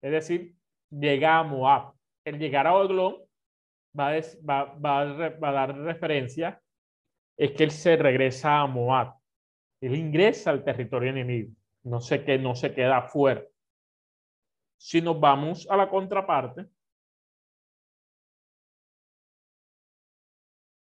Es 0.00 0.10
decir, 0.10 0.56
llega 0.90 1.38
a 1.38 1.42
Moab. 1.44 1.94
El 2.24 2.38
llegar 2.38 2.66
a 2.66 2.80
Eglón 2.82 3.16
va 3.98 4.10
a, 4.10 4.20
va, 4.48 5.34
va 5.34 5.52
dar 5.52 5.76
referencia, 5.76 6.60
es 7.36 7.52
que 7.52 7.64
él 7.64 7.70
se 7.70 7.96
regresa 7.96 8.60
a 8.60 8.66
Moab. 8.66 9.14
Él 9.80 9.96
ingresa 9.96 10.50
al 10.50 10.64
territorio 10.64 11.10
enemigo. 11.10 11.52
No 11.84 12.00
sé 12.00 12.24
qué, 12.24 12.38
no 12.38 12.54
se 12.54 12.72
queda 12.72 12.98
afuera. 12.98 13.44
Si 14.76 15.00
nos 15.00 15.18
vamos 15.18 15.66
a 15.68 15.76
la 15.76 15.88
contraparte, 15.88 16.66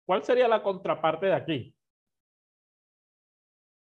¿cuál 0.06 0.22
sería 0.24 0.48
la 0.48 0.62
contraparte 0.62 1.26
de 1.26 1.34
aquí? 1.34 1.74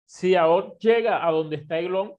Si 0.06 0.34
ahora 0.34 0.74
llega 0.78 1.26
a 1.26 1.30
donde 1.30 1.56
está 1.56 1.78
Eglón, 1.78 2.14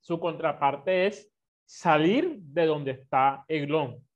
su 0.00 0.18
contraparte 0.18 1.06
es 1.06 1.30
salir 1.66 2.38
de 2.40 2.66
donde 2.66 2.92
está 2.92 3.44
Eglón. 3.48 4.06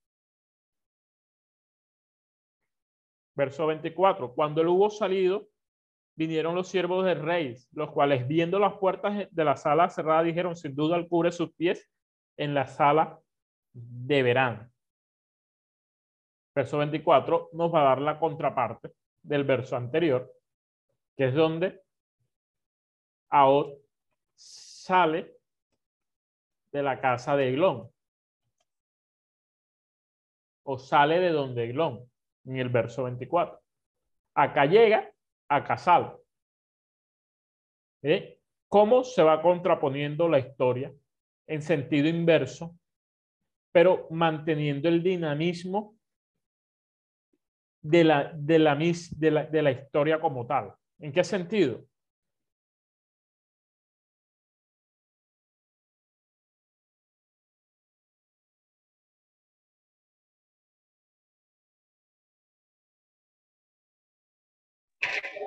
Verso 3.39 3.68
24. 3.68 4.34
Cuando 4.34 4.61
él 4.61 4.66
hubo 4.66 4.91
salido, 4.91 5.49
vinieron 6.16 6.57
los 6.57 6.66
siervos 6.66 7.05
del 7.05 7.22
rey, 7.22 7.57
los 7.70 7.93
cuales 7.93 8.26
viendo 8.26 8.59
las 8.59 8.74
puertas 8.78 9.28
de 9.30 9.45
la 9.45 9.57
sala 9.57 9.89
cerrada 9.91 10.24
dijeron, 10.24 10.57
sin 10.57 10.74
duda 10.74 10.97
él 10.97 11.07
cubre 11.07 11.30
sus 11.30 11.53
pies 11.53 11.89
en 12.36 12.53
la 12.53 12.66
sala 12.66 13.20
de 13.72 14.22
verano. 14.24 14.68
Verso 16.53 16.78
24 16.78 17.51
nos 17.53 17.72
va 17.72 17.82
a 17.82 17.84
dar 17.84 18.01
la 18.01 18.18
contraparte 18.18 18.91
del 19.22 19.45
verso 19.45 19.76
anterior, 19.76 20.34
que 21.16 21.26
es 21.26 21.34
donde 21.34 21.80
Aod 23.28 23.74
sale 24.34 25.39
de 26.72 26.82
la 26.82 27.01
casa 27.01 27.36
de 27.36 27.51
Eglón. 27.51 27.89
O 30.64 30.76
sale 30.76 31.20
de 31.20 31.30
donde 31.30 31.62
Eglón, 31.62 32.07
en 32.49 32.57
el 32.57 32.68
verso 32.68 33.05
24. 33.05 33.61
Acá 34.34 34.66
llega 34.66 35.11
a 35.49 35.64
Casal. 35.64 36.16
¿Eh? 38.03 38.40
¿Cómo 38.68 39.05
se 39.05 39.22
va 39.22 39.42
contraponiendo 39.42 40.28
la 40.28 40.38
historia 40.38 40.92
en 41.46 41.62
sentido 41.62 42.09
inverso, 42.09 42.78
pero 43.72 44.07
manteniendo 44.11 44.88
el 44.88 45.03
dinamismo 45.03 45.96
de 47.80 48.05
la, 48.05 48.32
de 48.34 48.59
la, 48.59 48.76
de 48.76 49.30
la, 49.30 49.44
de 49.44 49.62
la 49.62 49.70
historia 49.70 50.20
como 50.20 50.46
tal? 50.46 50.74
¿En 50.99 51.12
qué 51.12 51.24
sentido? 51.24 51.88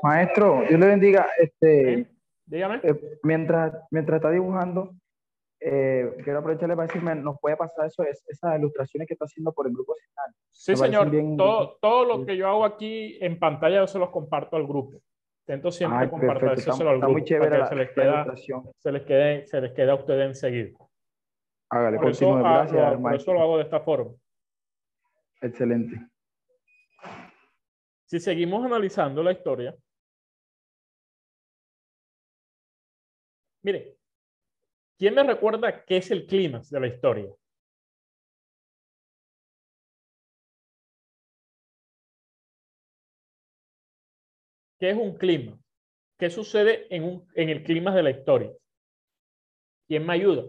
Maestro, 0.04 0.64
Dios 0.68 0.80
le 0.80 0.88
bendiga. 0.88 1.28
Este, 1.38 2.08
Dígame. 2.46 2.80
Eh, 2.84 3.20
mientras, 3.24 3.74
mientras 3.92 4.18
está 4.18 4.32
dibujando, 4.32 4.96
eh, 5.60 6.16
quiero 6.24 6.40
aprovecharle 6.40 6.76
para 6.76 6.88
decirme, 6.88 7.16
¿nos 7.16 7.40
puede 7.40 7.56
pasar 7.56 7.86
eso, 7.86 8.04
esas 8.04 8.60
ilustraciones 8.60 9.08
que 9.08 9.14
está 9.14 9.26
haciendo 9.26 9.54
por 9.54 9.68
el 9.68 9.74
grupo 9.74 9.96
Sí, 10.50 10.76
señor. 10.76 11.10
todo, 11.38 11.78
todo, 11.80 12.06
lo 12.06 12.26
que 12.26 12.36
yo 12.36 12.48
hago 12.48 12.66
aquí 12.66 13.18
en 13.22 13.40
pantalla 13.40 13.78
yo 13.78 13.88
se 13.88 14.00
los 14.00 14.10
comparto 14.10 14.58
al 14.58 14.68
grupo. 14.68 15.00
Intento 15.48 15.72
siempre 15.72 16.10
compartirlo 16.10 16.90
al 16.90 16.98
grupo. 16.98 17.12
muy 17.12 17.24
chévere 17.24 17.60
la, 17.60 17.68
se, 17.68 17.76
les 17.76 17.92
queda, 17.92 18.36
se 18.36 18.92
les 18.92 19.04
quede, 19.04 19.48
se 19.48 19.62
les 19.62 19.72
queda 19.74 19.92
a 19.94 19.96
ustedes 19.96 20.28
enseguida. 20.28 20.78
Hágale, 21.70 21.98
por 21.98 22.10
eso, 22.10 22.36
Gracias, 22.36 22.98
por 23.00 23.16
eso 23.16 23.34
lo 23.34 23.42
hago 23.42 23.58
de 23.58 23.64
esta 23.64 23.80
forma. 23.80 24.12
Excelente. 25.42 26.00
Si 28.06 28.20
seguimos 28.20 28.66
analizando 28.66 29.24
la 29.24 29.32
historia, 29.32 29.76
Mire, 33.64 33.98
¿quién 34.98 35.16
me 35.16 35.24
recuerda 35.24 35.84
qué 35.86 35.98
es 35.98 36.12
el 36.12 36.26
clímax 36.26 36.70
de 36.70 36.80
la 36.80 36.88
historia? 36.88 37.30
¿Qué 44.80 44.90
es 44.90 44.98
un 44.98 45.16
clima? 45.18 45.58
¿Qué 46.20 46.30
sucede 46.30 46.88
en, 46.96 47.04
un, 47.04 47.28
en 47.36 47.50
el 47.50 47.64
clima 47.64 47.96
de 47.96 48.04
la 48.04 48.12
historia? 48.12 48.52
¿Quién 49.88 50.06
me 50.08 50.14
ayuda? 50.14 50.44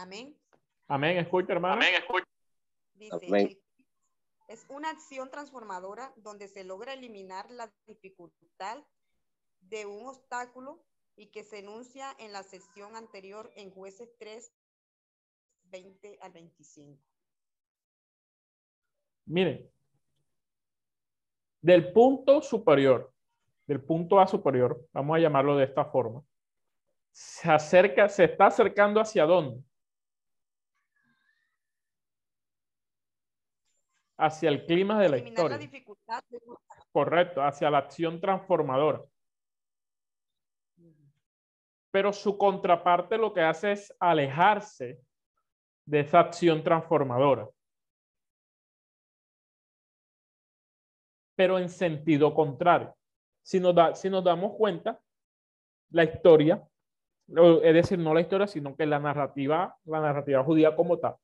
Amén. 0.00 0.34
Amén, 0.88 1.18
escucha, 1.18 1.52
hermano. 1.52 1.74
Amén, 1.74 1.94
escucha. 1.94 2.24
Dice, 2.94 3.60
es 4.48 4.64
una 4.70 4.88
acción 4.88 5.30
transformadora 5.30 6.12
donde 6.16 6.48
se 6.48 6.64
logra 6.64 6.94
eliminar 6.94 7.50
la 7.50 7.70
dificultad 7.86 8.78
de 9.60 9.84
un 9.84 10.06
obstáculo 10.06 10.82
y 11.16 11.26
que 11.26 11.44
se 11.44 11.58
enuncia 11.58 12.16
en 12.18 12.32
la 12.32 12.42
sesión 12.42 12.96
anterior 12.96 13.52
en 13.56 13.70
jueces 13.70 14.16
3, 14.18 14.50
20 15.64 16.18
al 16.22 16.32
25. 16.32 16.98
Miren, 19.26 19.70
del 21.60 21.92
punto 21.92 22.40
superior, 22.40 23.12
del 23.66 23.84
punto 23.84 24.18
A 24.18 24.26
superior, 24.26 24.82
vamos 24.92 25.16
a 25.16 25.20
llamarlo 25.20 25.58
de 25.58 25.64
esta 25.64 25.84
forma, 25.84 26.24
se 27.12 27.50
acerca, 27.50 28.08
se 28.08 28.24
está 28.24 28.46
acercando 28.46 28.98
hacia 28.98 29.26
dónde? 29.26 29.62
Hacia 34.20 34.50
el 34.50 34.66
clima 34.66 35.00
de 35.00 35.08
la 35.08 35.18
historia. 35.18 35.58
Correcto, 36.92 37.42
hacia 37.42 37.70
la 37.70 37.78
acción 37.78 38.20
transformadora. 38.20 39.02
Pero 41.90 42.12
su 42.12 42.36
contraparte 42.36 43.18
lo 43.18 43.32
que 43.32 43.40
hace 43.40 43.72
es 43.72 43.94
alejarse 43.98 45.00
de 45.86 46.00
esa 46.00 46.20
acción 46.20 46.62
transformadora. 46.62 47.48
Pero 51.34 51.58
en 51.58 51.68
sentido 51.68 52.34
contrario. 52.34 52.94
Si 53.42 53.58
nos, 53.58 53.74
da, 53.74 53.94
si 53.94 54.10
nos 54.10 54.22
damos 54.22 54.54
cuenta, 54.56 55.00
la 55.90 56.04
historia, 56.04 56.62
es 57.26 57.74
decir, 57.74 57.98
no 57.98 58.14
la 58.14 58.20
historia, 58.20 58.46
sino 58.46 58.76
que 58.76 58.86
la 58.86 58.98
narrativa, 58.98 59.76
la 59.84 60.00
narrativa 60.00 60.44
judía 60.44 60.76
como 60.76 60.98
tal, 60.98 61.16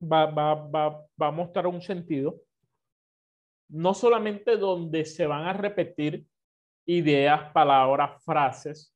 va, 0.00 0.26
va, 0.26 0.54
va, 0.54 1.06
va 1.20 1.26
a 1.26 1.30
mostrar 1.30 1.66
un 1.66 1.80
sentido, 1.80 2.40
no 3.68 3.94
solamente 3.94 4.56
donde 4.56 5.04
se 5.04 5.26
van 5.26 5.46
a 5.46 5.52
repetir 5.52 6.26
ideas, 6.86 7.52
palabras, 7.52 8.22
frases, 8.24 8.94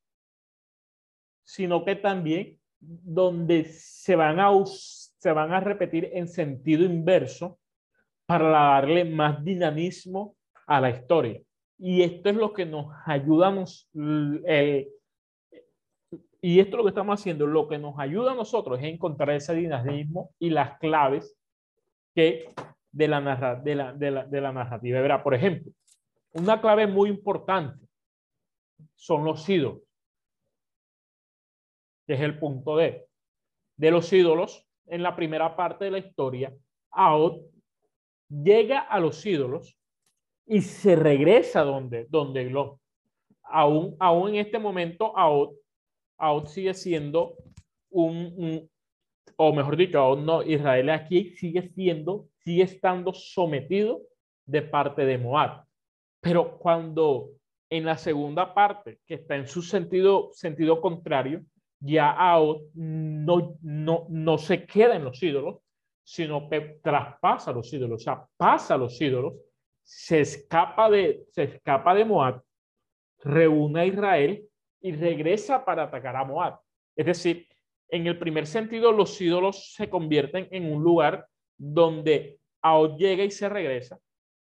sino 1.45 1.85
que 1.85 1.97
también 1.97 2.59
donde 2.81 3.65
se 3.65 4.17
van 4.17 4.41
a, 4.41 4.51
se 4.65 5.33
van 5.33 5.53
a 5.53 5.61
repetir 5.61 6.11
en 6.13 6.29
sentido 6.29 6.85
inverso 6.85 7.59
para 8.27 8.49
darle 8.49 9.05
más 9.05 9.43
dinamismo 9.45 10.37
a 10.67 10.81
la 10.81 10.91
historia. 10.91 11.41
Y 11.79 12.03
esto 12.03 12.31
es 12.31 12.37
lo 12.37 12.53
que 12.53 12.67
nos 12.67 12.87
ayuda, 13.05 13.65
el, 13.95 14.89
y 16.47 16.61
esto 16.61 16.73
es 16.73 16.77
lo 16.77 16.83
que 16.83 16.91
estamos 16.91 17.19
haciendo, 17.19 17.47
lo 17.47 17.67
que 17.67 17.79
nos 17.79 17.99
ayuda 17.99 18.33
a 18.33 18.35
nosotros 18.35 18.79
es 18.79 18.85
encontrar 18.85 19.31
ese 19.31 19.55
dinamismo 19.55 20.35
y 20.39 20.51
las 20.51 20.79
claves 20.79 21.39
que 22.15 22.53
de 22.93 23.09
la, 23.09 23.19
la, 23.19 23.55
de 23.55 23.75
la, 23.75 24.27
de 24.27 24.41
la 24.43 24.53
narrativa. 24.53 25.01
Verá, 25.01 25.23
por 25.23 25.33
ejemplo, 25.33 25.73
una 26.35 26.61
clave 26.61 26.87
muy 26.87 27.09
importante 27.09 27.89
son 28.95 29.25
los 29.25 29.49
ídolos. 29.49 29.81
Que 32.07 32.13
es 32.13 32.21
el 32.21 32.39
punto 32.39 32.77
D. 32.77 33.07
De 33.79 33.91
los 33.91 34.13
ídolos, 34.13 34.69
en 34.85 35.03
la 35.03 35.17
primera 35.17 35.57
parte 35.57 35.87
de 35.87 35.93
la 35.93 35.99
historia, 35.99 36.55
Aod 36.91 37.41
llega 38.29 38.81
a 38.81 39.01
los 39.01 39.25
ídolos 39.25 39.79
y 40.45 40.61
se 40.61 40.95
regresa 40.95 41.63
donde, 41.63 42.05
donde 42.11 42.51
lo 42.51 42.81
Aún, 43.45 43.97
aún 43.99 44.31
en 44.31 44.35
este 44.37 44.59
momento, 44.59 45.17
Aod, 45.17 45.55
Aod 46.25 46.47
sigue 46.47 46.75
siendo 46.75 47.37
un, 47.91 48.69
o 49.37 49.53
mejor 49.53 49.77
dicho, 49.77 49.99
aún 49.99 50.25
no, 50.25 50.43
Israel 50.43 50.91
aquí 50.91 51.31
sigue 51.37 51.69
siendo, 51.75 52.29
sigue 52.39 52.63
estando 52.63 53.13
sometido 53.13 54.03
de 54.47 54.63
parte 54.63 55.05
de 55.05 55.19
Moab. 55.19 55.65
Pero 56.21 56.59
cuando 56.59 57.31
en 57.71 57.85
la 57.85 57.97
segunda 57.97 58.55
parte, 58.55 59.01
que 59.07 59.15
está 59.15 59.37
en 59.37 59.47
su 59.47 59.61
sentido, 59.63 60.31
sentido 60.33 60.81
contrario, 60.81 61.45
ya 61.81 62.11
Aod 62.11 62.63
no, 62.75 63.59
no, 63.61 64.07
no 64.09 64.39
se 64.39 64.65
queda 64.65 64.97
en 64.97 65.05
los 65.05 65.23
ídolos, 65.23 65.59
sino 66.03 66.49
que 66.49 66.79
traspasa 66.83 67.53
los 67.53 67.73
ídolos, 67.73 68.01
o 68.01 68.05
sea, 68.05 68.27
pasa 68.37 68.77
los 68.77 69.01
ídolos, 69.01 69.35
se 69.83 70.21
escapa 70.21 70.91
de, 70.91 71.27
se 71.31 71.45
escapa 71.45 71.95
de 71.95 72.05
Moab, 72.05 72.43
reúne 73.23 73.81
a 73.81 73.87
Israel 73.87 74.49
y 74.85 74.93
regresa 74.93 75.65
para 75.65 75.85
atacar 75.85 76.15
a 76.15 76.25
Moab. 76.25 76.61
Es 76.95 77.07
decir, 77.07 77.49
en 77.89 78.07
el 78.07 78.19
primer 78.19 78.47
sentido, 78.47 78.93
los 78.93 79.19
ídolos 79.19 79.73
se 79.73 79.89
convierten 79.89 80.47
en 80.51 80.71
un 80.71 80.83
lugar 80.83 81.27
donde 81.57 82.39
Aod 82.61 82.99
llega 82.99 83.25
y 83.25 83.31
se 83.31 83.49
regresa, 83.49 83.99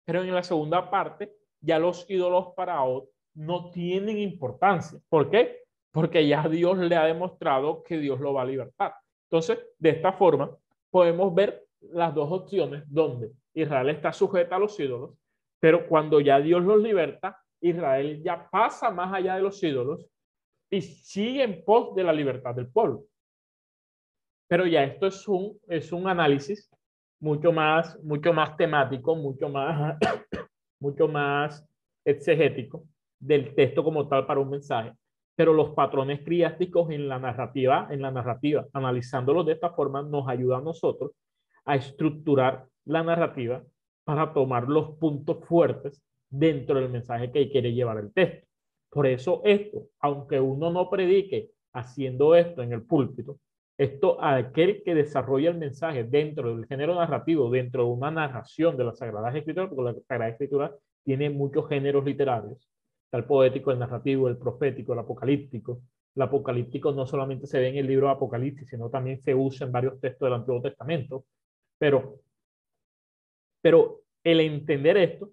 pero 0.05 0.25
en 0.25 0.35
la 0.35 0.43
segunda 0.43 0.91
parte, 0.91 1.33
ya 1.61 1.79
los 1.79 2.11
ídolos 2.11 2.49
para 2.57 2.75
Aod 2.75 3.05
no 3.35 3.71
tienen 3.71 4.19
importancia. 4.19 4.99
¿Por 5.09 5.31
qué? 5.31 5.63
Porque 5.93 6.27
ya 6.27 6.49
Dios 6.49 6.77
le 6.77 6.97
ha 6.97 7.05
demostrado 7.05 7.85
que 7.85 7.97
Dios 7.99 8.19
lo 8.19 8.35
va 8.35 8.43
a 8.43 8.47
libertar. 8.47 8.95
Entonces, 9.31 9.61
de 9.79 9.91
esta 9.91 10.13
forma, 10.13 10.51
podemos 10.91 11.33
ver 11.37 11.69
las 11.81 12.13
dos 12.13 12.33
opciones 12.33 12.83
donde 12.89 13.31
Israel 13.55 13.91
está 13.91 14.13
sujeta 14.13 14.57
a 14.57 14.59
los 14.59 14.79
ídolos, 14.81 15.13
pero 15.61 15.87
cuando 15.87 16.19
ya 16.19 16.41
Dios 16.41 16.65
los 16.65 16.83
liberta, 16.83 17.41
Israel 17.61 18.21
ya 18.25 18.49
pasa 18.51 18.91
más 18.91 19.15
allá 19.15 19.37
de 19.37 19.43
los 19.43 19.63
ídolos 19.63 20.05
y 20.71 20.83
sigue 20.83 21.43
en 21.43 21.65
pos 21.65 21.95
de 21.95 22.05
la 22.05 22.13
libertad 22.13 22.55
del 22.55 22.69
pueblo. 22.69 23.05
Pero 24.49 24.67
ya 24.67 24.85
esto 24.85 25.07
es 25.07 25.27
un, 25.29 25.59
es 25.69 25.93
un 25.93 26.09
análisis 26.09 26.71
mucho 27.21 27.53
más, 27.53 28.03
mucho 28.03 28.33
más 28.33 28.57
temático, 28.57 29.17
mucho 29.17 29.49
más, 29.49 29.99
mucho 30.81 31.09
más 31.09 31.67
exegético 32.05 32.85
del 33.19 33.55
texto 33.55 33.83
como 33.83 34.07
tal 34.09 34.27
para 34.27 34.41
un 34.41 34.51
mensaje. 34.51 34.93
Pero 35.35 35.53
los 35.53 35.71
patrones 35.71 36.23
criásticos 36.23 36.91
en 36.91 37.09
la 37.09 37.19
narrativa, 37.19 37.89
en 37.91 38.01
la 38.01 38.11
narrativa, 38.11 38.67
analizándolos 38.73 39.47
de 39.47 39.53
esta 39.53 39.71
forma, 39.71 40.03
nos 40.03 40.29
ayuda 40.29 40.59
a 40.59 40.63
nosotros 40.63 41.13
a 41.65 41.75
estructurar 41.77 42.67
la 42.85 43.03
narrativa 43.03 43.63
para 44.05 44.33
tomar 44.33 44.69
los 44.69 44.97
puntos 44.99 45.45
fuertes 45.45 46.01
dentro 46.31 46.81
del 46.81 46.89
mensaje 46.89 47.31
que 47.33 47.51
quiere 47.51 47.73
llevar 47.73 47.99
el 47.99 48.13
texto. 48.13 48.47
Por 48.91 49.07
eso 49.07 49.43
esto, 49.45 49.89
aunque 50.01 50.41
uno 50.41 50.71
no 50.71 50.89
predique 50.89 51.51
haciendo 51.73 52.35
esto 52.35 52.63
en 52.63 52.73
el 52.73 52.83
púlpito, 52.83 53.39
esto 53.79 54.23
aquel 54.23 54.83
que 54.83 54.95
desarrolla 54.95 55.51
el 55.51 55.59
mensaje 55.59 56.05
dentro 56.05 56.57
del 56.57 56.67
género 56.67 56.95
narrativo, 56.95 57.51
dentro 57.51 57.85
de 57.85 57.91
una 57.91 58.11
narración 58.11 58.77
de 58.77 58.85
las 58.85 58.99
Sagradas 58.99 59.35
Escrituras, 59.35 59.69
porque 59.69 59.93
la 59.93 60.05
Sagrada 60.07 60.31
Escritura 60.31 60.75
tiene 61.05 61.29
muchos 61.29 61.69
géneros 61.69 62.05
literarios, 62.05 62.71
el 63.13 63.25
poético, 63.25 63.71
el 63.71 63.79
narrativo, 63.79 64.29
el 64.29 64.39
profético, 64.39 64.93
el 64.93 65.01
apocalíptico. 65.01 65.81
El 66.15 66.23
apocalíptico 66.23 66.93
no 66.93 67.07
solamente 67.07 67.47
se 67.47 67.59
ve 67.59 67.69
en 67.69 67.77
el 67.77 67.87
libro 67.87 68.07
de 68.07 68.15
Apocalipsis, 68.15 68.69
sino 68.69 68.89
también 68.89 69.21
se 69.21 69.35
usa 69.35 69.67
en 69.67 69.73
varios 69.73 70.01
textos 70.01 70.27
del 70.27 70.35
Antiguo 70.35 70.63
Testamento. 70.63 71.27
Pero, 71.79 72.21
pero 73.61 74.01
el 74.25 74.41
entender 74.41 74.97
esto 74.97 75.31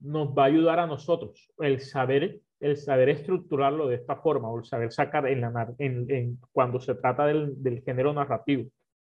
nos 0.00 0.28
va 0.28 0.44
a 0.44 0.46
ayudar 0.46 0.78
a 0.78 0.86
nosotros, 0.86 1.50
el 1.58 1.80
saber 1.80 2.40
el 2.60 2.76
saber 2.76 3.08
estructurarlo 3.08 3.88
de 3.88 3.96
esta 3.96 4.16
forma 4.16 4.48
o 4.48 4.58
el 4.58 4.64
saber 4.64 4.92
sacar 4.92 5.26
en, 5.26 5.40
la, 5.40 5.74
en, 5.78 6.38
cuando 6.52 6.78
se 6.78 6.94
trata 6.94 7.26
del, 7.26 7.62
del, 7.62 7.82
género 7.82 8.12
narrativo, 8.12 8.70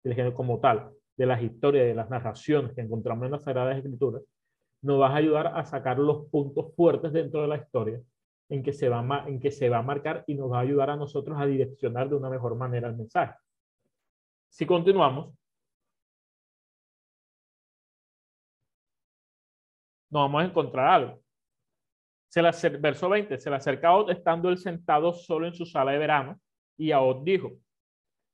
del 0.05 0.15
género 0.15 0.35
como 0.35 0.61
tal, 0.61 0.91
de 1.17 1.27
las 1.27 1.43
historias, 1.43 1.87
de 1.87 1.95
las 1.95 2.11
narraciones 2.11 2.75
que 2.75 2.83
encontramos 2.83 3.25
en 3.27 3.33
las 3.33 3.43
Sagradas 3.43 3.79
Escrituras, 3.79 4.23
nos 4.83 5.01
va 5.01 5.09
a 5.09 5.17
ayudar 5.17 5.49
a 5.49 5.65
sacar 5.65 5.99
los 5.99 6.27
puntos 6.31 6.75
fuertes 6.75 7.13
dentro 7.13 7.43
de 7.43 7.49
la 7.49 7.57
historia 7.57 8.01
en 8.51 8.63
que, 8.63 8.73
se 8.73 8.89
va 8.89 9.25
en 9.27 9.41
que 9.41 9.51
se 9.51 9.69
va 9.69 9.79
a 9.79 9.83
marcar 9.83 10.25
y 10.27 10.35
nos 10.35 10.51
va 10.53 10.59
a 10.59 10.63
ayudar 10.63 10.91
a 10.91 10.97
nosotros 10.97 11.39
a 11.39 11.47
direccionar 11.47 12.09
de 12.09 12.17
una 12.17 12.29
mejor 12.29 12.57
manera 12.57 12.89
el 12.89 12.97
mensaje. 12.97 13.35
Si 14.49 14.67
continuamos, 14.67 15.33
nos 20.11 20.23
vamos 20.23 20.43
a 20.43 20.45
encontrar 20.47 20.87
algo. 20.89 21.21
Se 22.31 22.43
verso 22.79 23.09
20, 23.09 23.39
se 23.39 23.51
le 23.51 23.57
acerca 23.57 23.91
a 23.91 24.13
estando 24.13 24.49
él 24.51 24.57
sentado 24.57 25.13
solo 25.13 25.49
en 25.49 25.53
su 25.53 25.67
sala 25.67 25.91
de 25.91 25.99
verano 25.99 26.41
y 26.79 26.93
a 26.93 27.01
dijo, 27.25 27.51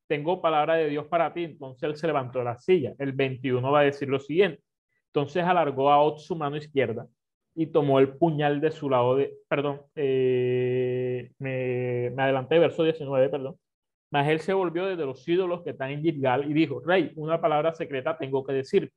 tengo 0.07 0.43
palabra 0.43 0.75
de 0.75 0.91
Dios 0.91 1.07
para 1.07 1.33
ti. 1.33 1.45
Entonces 1.45 1.83
él 1.83 1.97
se 1.97 2.07
levantó 2.07 2.41
de 2.41 2.45
la 2.45 2.59
silla. 2.59 2.95
El 2.99 3.13
21 3.13 3.73
va 3.73 3.81
a 3.81 3.85
decir 3.85 4.09
lo 4.09 4.21
siguiente. 4.21 4.63
Entonces 5.07 5.43
alargó 5.45 5.91
a 5.91 6.19
su 6.19 6.37
mano 6.37 6.59
izquierda 6.59 7.09
y 7.55 7.69
tomó 7.69 7.99
el 7.99 8.19
puñal 8.19 8.61
de 8.61 8.71
su 8.71 8.91
lado 8.91 9.17
de, 9.17 9.35
perdón, 9.49 9.81
eh, 9.95 11.33
me, 11.39 12.11
me, 12.11 12.23
adelanté, 12.23 12.59
verso 12.59 12.85
19, 12.85 13.31
perdón. 13.31 13.57
Mas 14.11 14.29
él 14.29 14.41
se 14.41 14.53
volvió 14.53 14.85
desde 14.85 15.07
los 15.07 15.27
ídolos 15.27 15.63
que 15.63 15.71
están 15.71 15.91
en 15.91 16.03
Gilgal 16.03 16.51
y 16.51 16.53
dijo, 16.53 16.81
rey, 16.81 17.13
una 17.17 17.41
palabra 17.41 17.73
secreta 17.73 18.19
tengo 18.19 18.45
que 18.45 18.53
decir. 18.53 18.93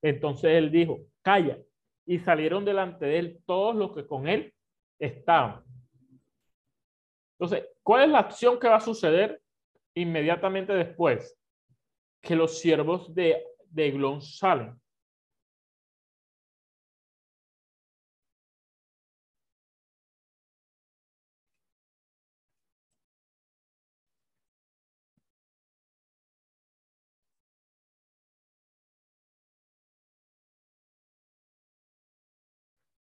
Entonces 0.00 0.52
él 0.52 0.72
dijo, 0.72 1.00
calla 1.20 1.58
y 2.06 2.18
salieron 2.18 2.64
delante 2.64 3.06
de 3.06 3.18
él 3.18 3.38
todos 3.46 3.76
los 3.76 3.94
que 3.94 4.06
con 4.06 4.28
él 4.28 4.52
estaban. 4.98 5.62
Entonces, 7.38 7.68
¿cuál 7.82 8.04
es 8.04 8.10
la 8.10 8.20
acción 8.20 8.58
que 8.58 8.68
va 8.68 8.76
a 8.76 8.80
suceder 8.80 9.40
inmediatamente 9.94 10.72
después? 10.72 11.36
Que 12.20 12.36
los 12.36 12.58
siervos 12.58 13.14
de, 13.14 13.44
de 13.66 14.20
salen. 14.20 14.81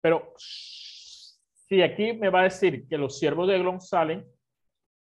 Pero 0.03 0.35
si 0.37 1.81
aquí 1.81 2.13
me 2.13 2.29
va 2.29 2.41
a 2.41 2.45
decir 2.45 2.87
que 2.87 2.99
los 2.99 3.19
siervos 3.19 3.49
de 3.49 3.57
Eglon 3.57 3.81
salen, 3.81 4.27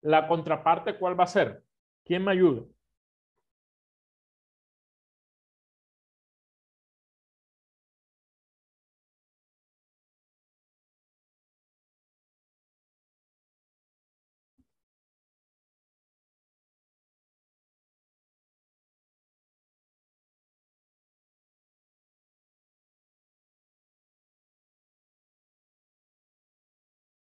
la 0.01 0.27
contraparte, 0.27 0.97
¿cuál 0.97 1.17
va 1.17 1.23
a 1.23 1.27
ser? 1.27 1.63
¿Quién 2.03 2.25
me 2.25 2.31
ayuda? 2.31 2.63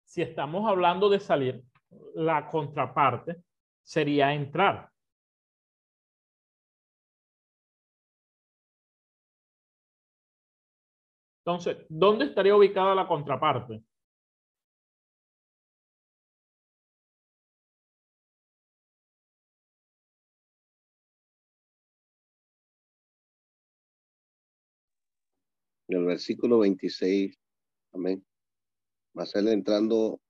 Si 0.09 0.23
estamos 0.23 0.67
hablando 0.67 1.07
de 1.07 1.19
salir, 1.19 1.63
la 2.15 2.47
contraparte 2.47 3.43
sería 3.83 4.33
entrar. 4.33 4.89
Entonces, 11.45 11.85
¿dónde 11.89 12.25
estaría 12.25 12.55
ubicada 12.55 12.95
la 12.95 13.07
contraparte? 13.07 13.83
En 25.87 25.97
el 25.97 26.05
versículo 26.05 26.59
26, 26.59 27.37
amén 27.93 28.23
mas 29.19 29.35
él 29.35 29.49
entrando, 29.49 30.21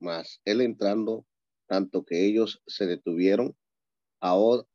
mas 0.00 0.40
él 0.46 0.62
entrando, 0.62 1.26
tanto 1.68 2.02
que 2.02 2.24
ellos 2.24 2.62
se 2.66 2.86
detuvieron, 2.86 3.54
Ahora 4.18 4.66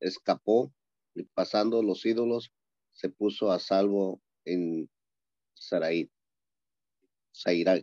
escapó 0.00 0.72
y 1.14 1.24
pasando 1.24 1.82
los 1.82 2.06
ídolos 2.06 2.50
se 2.92 3.10
puso 3.10 3.52
a 3.52 3.58
salvo 3.58 4.22
en 4.46 4.88
Sarai, 5.52 6.10
Sairá. 7.32 7.78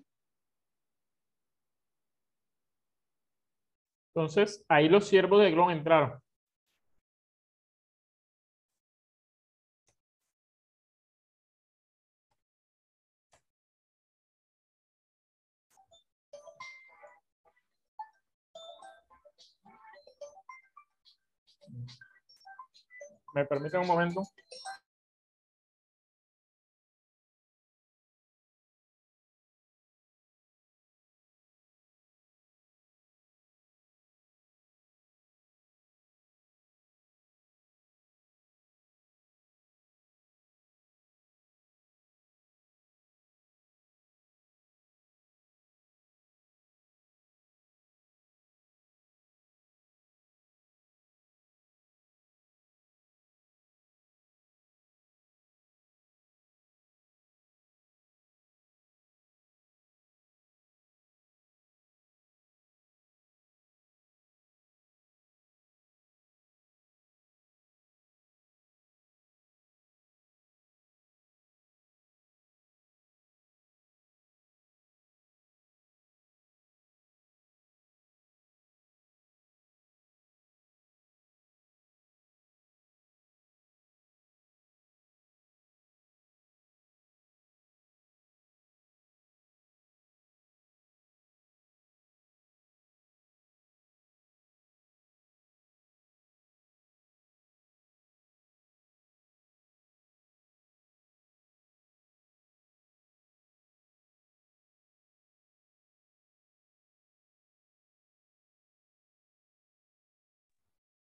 Entonces, 4.16 4.66
ahí 4.68 4.90
los 4.90 5.08
siervos 5.08 5.42
de 5.42 5.50
Eglón 5.50 5.70
entraron 5.70 6.20
¿Me 23.38 23.46
permiten 23.46 23.82
un 23.82 23.88
momento? 23.88 24.24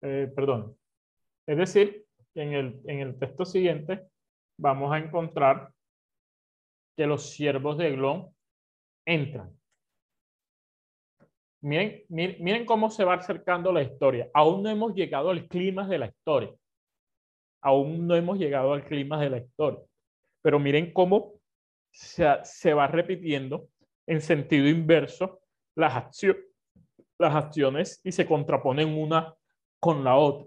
Eh, 0.02 0.30
perdón. 0.34 0.76
Es 1.46 1.56
decir, 1.56 2.04
en 2.34 2.52
el, 2.52 2.80
en 2.86 3.00
el 3.00 3.18
texto 3.18 3.44
siguiente 3.44 4.06
vamos 4.58 4.92
a 4.92 4.98
encontrar 4.98 5.72
que 6.96 7.06
los 7.06 7.30
siervos 7.30 7.78
de 7.78 7.88
Eglón 7.88 8.34
entran. 9.06 9.56
Miren, 11.60 12.04
miren, 12.08 12.36
miren, 12.42 12.66
cómo 12.66 12.90
se 12.90 13.04
va 13.04 13.14
acercando 13.14 13.72
la 13.72 13.82
historia. 13.82 14.30
Aún 14.34 14.62
no 14.62 14.70
hemos 14.70 14.94
llegado 14.94 15.30
al 15.30 15.48
clima 15.48 15.88
de 15.88 15.98
la 15.98 16.06
historia. 16.06 16.54
Aún 17.62 18.06
no 18.06 18.14
hemos 18.14 18.38
llegado 18.38 18.72
al 18.72 18.84
clima 18.84 19.20
de 19.20 19.30
la 19.30 19.38
historia. 19.38 19.80
Pero 20.42 20.60
miren 20.60 20.92
cómo 20.92 21.34
se, 21.92 22.24
se 22.44 22.74
va 22.74 22.86
repitiendo 22.86 23.68
en 24.06 24.20
sentido 24.20 24.68
inverso 24.68 25.40
las, 25.74 25.94
acciones, 25.94 26.42
las 27.18 27.34
acciones 27.34 28.00
y 28.04 28.12
se 28.12 28.26
contraponen 28.26 28.88
una 28.96 29.34
con 29.80 30.04
la 30.04 30.16
otra. 30.16 30.46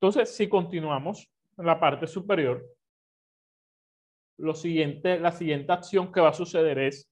Entonces, 0.00 0.34
si 0.34 0.48
continuamos 0.48 1.30
en 1.58 1.66
la 1.66 1.78
parte 1.78 2.06
superior, 2.06 2.64
lo 4.38 4.54
siguiente, 4.54 5.18
la 5.18 5.32
siguiente 5.32 5.72
acción 5.72 6.10
que 6.10 6.20
va 6.20 6.30
a 6.30 6.34
suceder 6.34 6.78
es 6.78 7.10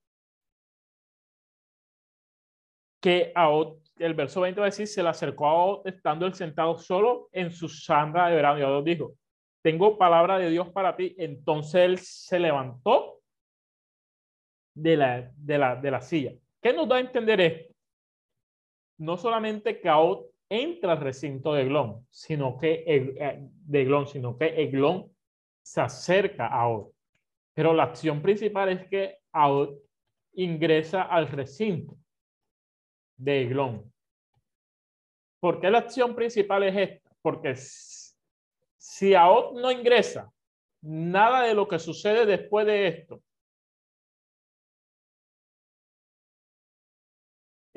que 3.00 3.32
a 3.34 3.48
el 3.98 4.14
verso 4.14 4.40
20 4.40 4.60
va 4.60 4.66
a 4.66 4.70
decir, 4.70 4.86
se 4.86 5.02
le 5.02 5.08
acercó 5.08 5.46
a 5.46 5.54
Ot 5.54 5.86
estando 5.86 6.26
él 6.26 6.34
sentado 6.34 6.78
solo 6.78 7.28
en 7.32 7.50
su 7.50 7.68
sandra 7.68 8.28
de 8.28 8.36
verano. 8.36 8.58
Y 8.58 8.62
Ot 8.62 8.84
dijo, 8.84 9.14
tengo 9.62 9.98
palabra 9.98 10.38
de 10.38 10.50
Dios 10.50 10.70
para 10.70 10.96
ti. 10.96 11.14
Entonces 11.18 11.74
él 11.82 11.98
se 11.98 12.38
levantó 12.38 13.20
de 14.74 14.96
la, 14.96 15.30
de 15.36 15.58
la, 15.58 15.76
de 15.76 15.90
la 15.90 16.00
silla. 16.00 16.32
¿Qué 16.60 16.72
nos 16.72 16.88
da 16.88 16.96
a 16.96 17.00
entender 17.00 17.40
esto? 17.40 17.67
No 18.98 19.16
solamente 19.16 19.80
Caot 19.80 20.26
entra 20.48 20.92
al 20.92 21.00
recinto 21.00 21.52
de 21.52 21.62
Eglón, 21.62 22.06
sino 22.10 22.58
que 22.58 22.84
eh, 22.86 23.38
de 23.40 23.82
Eglón, 23.82 24.06
sino 24.06 24.36
que 24.36 24.70
se 25.62 25.80
acerca 25.80 26.46
a 26.46 26.62
Aod. 26.62 26.90
Pero 27.54 27.74
la 27.74 27.84
acción 27.84 28.22
principal 28.22 28.70
es 28.70 28.88
que 28.88 29.18
Aod 29.32 29.76
ingresa 30.32 31.02
al 31.02 31.28
recinto 31.28 31.96
de 33.16 33.42
Eglón. 33.42 33.92
¿Por 35.40 35.60
qué 35.60 35.70
la 35.70 35.78
acción 35.78 36.14
principal 36.14 36.62
es 36.64 36.76
esta? 36.76 37.10
Porque 37.22 37.54
si 38.78 39.14
Aod 39.14 39.60
no 39.60 39.70
ingresa, 39.70 40.32
nada 40.80 41.42
de 41.42 41.54
lo 41.54 41.68
que 41.68 41.78
sucede 41.78 42.26
después 42.26 42.66
de 42.66 42.88
esto 42.88 43.22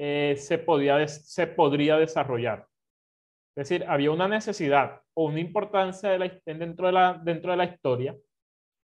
Eh, 0.04 0.36
se, 0.36 0.58
podía, 0.58 1.08
se 1.08 1.46
podría 1.46 1.96
desarrollar. 1.96 2.68
Es 3.56 3.70
decir, 3.70 3.86
había 3.88 4.10
una 4.10 4.28
necesidad 4.28 5.00
o 5.14 5.26
una 5.26 5.40
importancia 5.40 6.10
de 6.10 6.18
la, 6.18 6.42
dentro, 6.44 6.88
de 6.88 6.92
la, 6.92 7.22
dentro 7.24 7.52
de 7.52 7.58
la 7.58 7.66
historia 7.66 8.16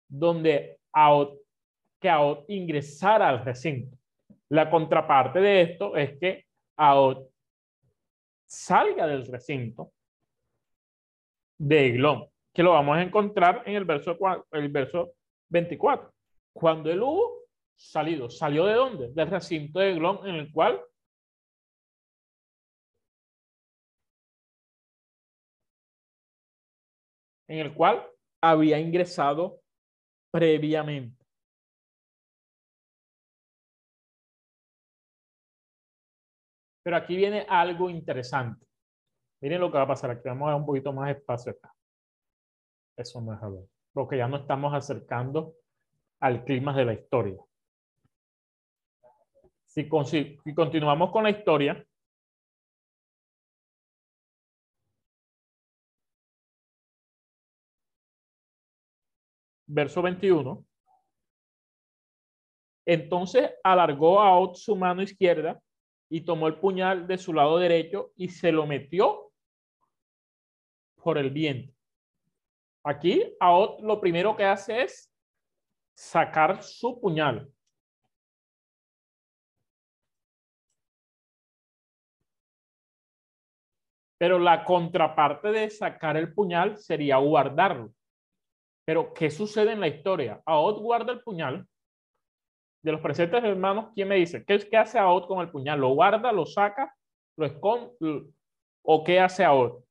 donde 0.07 0.79
AOT, 0.91 1.37
que 2.01 2.09
AOT 2.09 2.49
ingresara 2.49 3.29
al 3.29 3.45
recinto. 3.45 3.95
La 4.49 4.71
contraparte 4.71 5.39
de 5.39 5.61
esto 5.61 5.95
es 5.95 6.17
que 6.17 6.45
AOT 6.77 7.29
salga 8.47 9.05
del 9.05 9.27
recinto 9.27 9.91
de 11.59 11.89
Eglón, 11.89 12.25
que 12.51 12.63
lo 12.63 12.71
vamos 12.71 12.97
a 12.97 13.03
encontrar 13.03 13.61
en 13.67 13.75
el 13.75 13.85
verso, 13.85 14.17
el 14.51 14.69
verso 14.69 15.13
24. 15.49 16.11
Cuando 16.53 16.89
él 16.89 17.03
hubo 17.03 17.43
salido, 17.75 18.31
¿salió 18.31 18.65
de 18.65 18.73
dónde? 18.73 19.11
Del 19.13 19.29
recinto 19.29 19.77
de 19.77 19.91
Eglón 19.91 20.27
en 20.27 20.35
el 20.37 20.51
cual 20.51 20.81
en 27.47 27.59
el 27.59 27.73
cual 27.73 28.07
había 28.41 28.79
ingresado 28.79 29.61
previamente. 30.31 31.23
Pero 36.83 36.97
aquí 36.97 37.15
viene 37.15 37.45
algo 37.47 37.89
interesante. 37.89 38.65
Miren 39.41 39.61
lo 39.61 39.71
que 39.71 39.77
va 39.77 39.83
a 39.83 39.87
pasar 39.87 40.11
aquí. 40.11 40.21
Vamos 40.25 40.47
a 40.47 40.51
dar 40.51 40.59
un 40.59 40.65
poquito 40.65 40.91
más 40.91 41.15
espacio 41.15 41.53
acá. 41.53 41.73
Eso 42.97 43.21
no 43.21 43.33
es 43.33 43.41
algo. 43.41 43.69
Porque 43.93 44.17
ya 44.17 44.27
no 44.27 44.37
estamos 44.37 44.73
acercando 44.73 45.55
al 46.19 46.43
clima 46.43 46.75
de 46.75 46.85
la 46.85 46.93
historia. 46.93 47.41
Si, 49.65 49.89
si 50.43 50.53
continuamos 50.53 51.11
con 51.11 51.23
la 51.23 51.29
historia, 51.29 51.85
verso 59.73 60.01
21. 60.01 60.63
Entonces 62.85 63.51
alargó 63.63 64.21
a 64.21 64.37
Ot 64.37 64.55
su 64.55 64.75
mano 64.75 65.01
izquierda 65.01 65.61
y 66.09 66.21
tomó 66.21 66.47
el 66.47 66.59
puñal 66.59 67.07
de 67.07 67.17
su 67.17 67.33
lado 67.33 67.57
derecho 67.57 68.11
y 68.15 68.29
se 68.29 68.51
lo 68.51 68.67
metió 68.67 69.31
por 70.95 71.17
el 71.17 71.31
viento. 71.31 71.73
Aquí 72.85 73.35
Aot 73.39 73.81
lo 73.81 73.99
primero 73.99 74.35
que 74.35 74.45
hace 74.45 74.83
es 74.83 75.11
sacar 75.95 76.61
su 76.61 76.99
puñal. 76.99 77.49
Pero 84.17 84.39
la 84.39 84.63
contraparte 84.63 85.49
de 85.51 85.69
sacar 85.69 86.15
el 86.17 86.33
puñal 86.33 86.77
sería 86.77 87.17
guardarlo. 87.17 87.93
Pero, 88.85 89.13
¿qué 89.13 89.29
sucede 89.29 89.71
en 89.71 89.79
la 89.79 89.87
historia? 89.87 90.41
Aod 90.45 90.81
guarda 90.81 91.13
el 91.13 91.21
puñal, 91.21 91.67
de 92.83 92.91
los 92.91 93.01
presentes 93.01 93.41
hermanos, 93.43 93.91
¿quién 93.95 94.09
me 94.09 94.15
dice? 94.15 94.43
¿Qué, 94.45 94.59
qué 94.59 94.77
hace 94.77 94.99
Aot 94.99 95.25
con 95.25 95.39
el 95.39 95.49
puñal? 95.49 95.79
¿Lo 95.79 95.93
guarda, 95.93 96.31
lo 96.33 96.45
saca, 96.45 96.93
lo 97.37 97.45
esconde 97.45 97.95
o 98.83 99.03
qué 99.05 99.19
hace 99.21 99.45
Aot? 99.45 99.83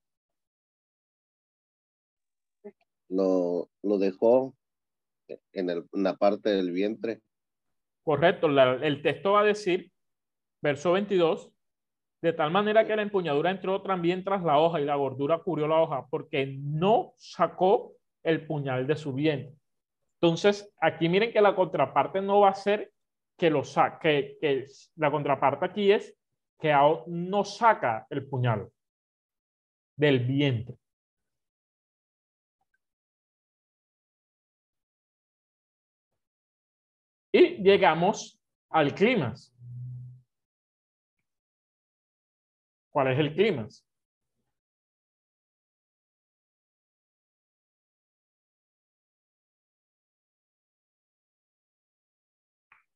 Lo, 3.08 3.70
lo 3.82 3.98
dejó 3.98 4.54
en, 5.52 5.70
el, 5.70 5.86
en 5.92 6.02
la 6.02 6.16
parte 6.16 6.50
del 6.50 6.70
vientre. 6.70 7.22
Correcto, 8.04 8.48
la, 8.48 8.74
el 8.74 9.02
texto 9.02 9.32
va 9.32 9.40
a 9.40 9.44
decir, 9.44 9.90
verso 10.60 10.92
22, 10.92 11.50
de 12.20 12.32
tal 12.34 12.50
manera 12.50 12.86
que 12.86 12.94
la 12.94 13.02
empuñadura 13.02 13.50
entró 13.50 13.82
también 13.82 14.22
tras 14.22 14.42
la 14.42 14.58
hoja 14.58 14.80
y 14.80 14.84
la 14.84 14.96
gordura 14.96 15.38
cubrió 15.38 15.66
la 15.66 15.80
hoja, 15.80 16.06
porque 16.10 16.58
no 16.60 17.14
sacó 17.16 17.94
el 18.22 18.46
puñal 18.46 18.86
de 18.86 18.96
su 18.96 19.12
vientre. 19.12 19.56
Entonces, 20.20 20.72
aquí 20.80 21.08
miren 21.08 21.32
que 21.32 21.40
la 21.40 21.54
contraparte 21.54 22.20
no 22.20 22.40
va 22.40 22.50
a 22.50 22.54
ser 22.54 22.92
que 23.36 23.50
lo 23.50 23.64
saque, 23.64 24.38
que, 24.40 24.66
la 24.96 25.10
contraparte 25.10 25.64
aquí 25.64 25.90
es 25.90 26.16
que 26.58 26.72
no 27.08 27.44
saca 27.44 28.06
el 28.08 28.28
puñal 28.28 28.70
del 29.96 30.20
vientre. 30.20 30.76
Y 37.32 37.62
llegamos 37.62 38.40
al 38.68 38.94
clima. 38.94 39.34
¿Cuál 42.90 43.12
es 43.12 43.18
el 43.18 43.34
clima? 43.34 43.66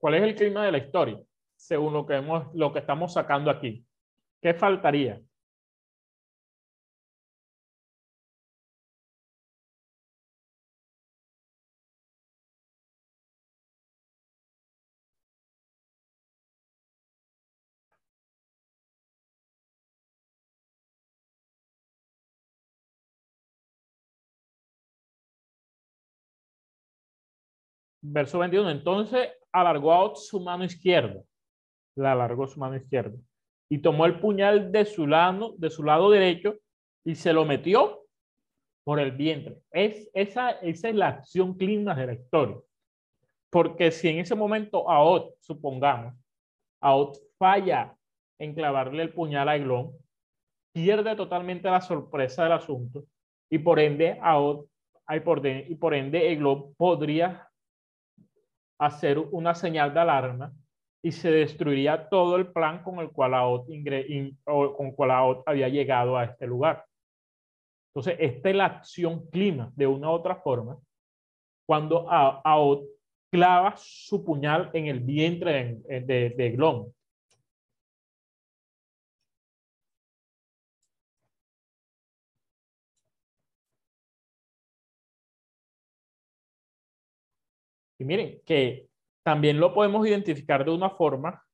¿Cuál 0.07 0.18
es 0.18 0.22
el 0.22 0.36
clima 0.36 0.64
de 0.64 0.70
la 0.70 0.78
historia? 0.78 1.20
Según 1.57 1.92
lo 1.92 2.07
que, 2.07 2.14
hemos, 2.14 2.54
lo 2.54 2.72
que 2.72 2.78
estamos 2.78 3.12
sacando 3.12 3.50
aquí. 3.50 3.84
¿Qué 4.40 4.54
faltaría? 4.54 5.20
Verso 28.12 28.38
21. 28.38 28.70
Entonces 28.70 29.28
alargó 29.52 30.14
su 30.14 30.40
mano 30.40 30.64
izquierda, 30.64 31.22
la 31.96 32.12
alargó 32.12 32.46
su 32.46 32.61
mano 32.61 32.76
izquierda, 32.76 33.16
y 33.68 33.78
tomó 33.78 34.07
el 34.07 34.20
puñal 34.20 34.70
de 34.72 34.84
su 34.84 35.07
lado, 35.07 35.54
de 35.59 35.70
su 35.70 35.82
lado 35.82 36.11
derecho 36.11 36.57
y 37.04 37.14
se 37.14 37.32
lo 37.32 37.44
metió 37.44 38.02
por 38.84 39.00
el 39.00 39.12
vientre. 39.12 39.59
Es, 39.72 40.09
esa, 40.14 40.50
esa 40.50 40.88
es 40.88 40.94
la 40.94 41.09
acción 41.09 41.54
clima 41.54 41.94
de 41.94 42.07
la 42.07 42.14
historia. 42.14 42.57
Porque 43.50 43.90
si 43.90 44.09
en 44.09 44.18
ese 44.18 44.34
momento 44.34 44.88
Aot, 44.88 45.34
supongamos, 45.40 46.14
Aot 46.80 47.16
falla 47.38 47.96
en 48.38 48.54
clavarle 48.54 49.02
el 49.02 49.12
puñal 49.12 49.48
a 49.48 49.57
Eglón, 49.57 49.92
pierde 50.72 51.16
totalmente 51.16 51.70
la 51.70 51.80
sorpresa 51.80 52.44
del 52.44 52.52
asunto 52.52 53.04
y 53.50 53.59
por 53.59 53.80
ende 53.80 54.18
Aot 54.20 54.68
y 55.09 55.20
por, 55.20 55.94
ende 55.94 56.32
Eglón 56.32 56.74
podría 56.74 57.48
hacer 58.79 59.18
una 59.18 59.55
señal 59.55 59.93
de 59.95 60.01
alarma 60.01 60.53
y 61.03 61.12
se 61.12 61.31
destruiría 61.31 62.09
todo 62.09 62.37
el 62.37 62.53
plan 62.53 62.83
con 62.83 62.99
el 62.99 63.11
cual 63.11 63.35
AOT, 63.35 63.68
cual 64.97 65.43
había 65.47 65.68
llegado 65.68 66.16
a 66.16 66.24
este 66.24 66.47
lugar. 66.47 66.85
Entonces, 67.95 68.16
esta 68.18 68.51
es 68.51 68.57
la 68.57 68.66
acción 68.66 69.27
clima 69.31 69.72
de 69.74 69.87
una 69.87 70.11
u 70.11 70.12
otra 70.12 70.37
forma 70.37 70.79
cuando 71.66 72.09
AOT 72.11 72.85
clava 73.31 73.74
su 73.77 74.24
puñal 74.24 74.70
en 74.72 74.87
el 74.87 75.01
vientre 75.01 75.81
de, 75.85 76.01
de, 76.01 76.31
de 76.31 76.51
Glon. 76.51 76.93
Miren 88.07 88.40
que 88.44 88.88
también 89.22 89.61
lo 89.61 89.74
podemos 89.74 90.07
identificar 90.07 90.64
de 90.64 90.70
una 90.70 90.90
forma 90.90 91.44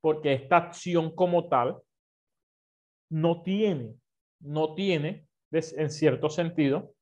porque 0.00 0.32
esta 0.32 0.56
acción 0.56 1.14
como 1.14 1.48
tal 1.48 1.78
no 3.10 3.42
tiene, 3.42 3.94
no 4.40 4.74
tiene, 4.74 5.26
en 5.52 5.90
cierto 5.90 6.30
sentido, 6.30 6.94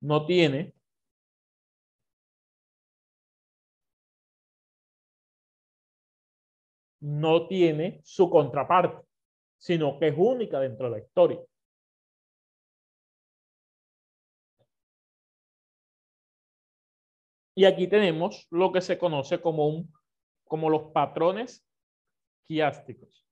no 0.00 0.26
tiene 0.26 0.74
no 7.00 7.46
tiene 7.46 8.00
su 8.04 8.28
contraparte, 8.28 9.06
sino 9.58 9.98
que 9.98 10.08
es 10.08 10.14
única 10.16 10.58
dentro 10.58 10.90
de 10.90 10.98
la 10.98 11.04
historia. 11.04 11.40
Y 17.58 17.64
aquí 17.64 17.88
tenemos 17.88 18.46
lo 18.50 18.70
que 18.70 18.82
se 18.82 18.98
conoce 18.98 19.40
como, 19.40 19.66
un, 19.66 19.90
como 20.44 20.68
los 20.68 20.92
patrones 20.92 21.66
quiásticos. 22.44 23.26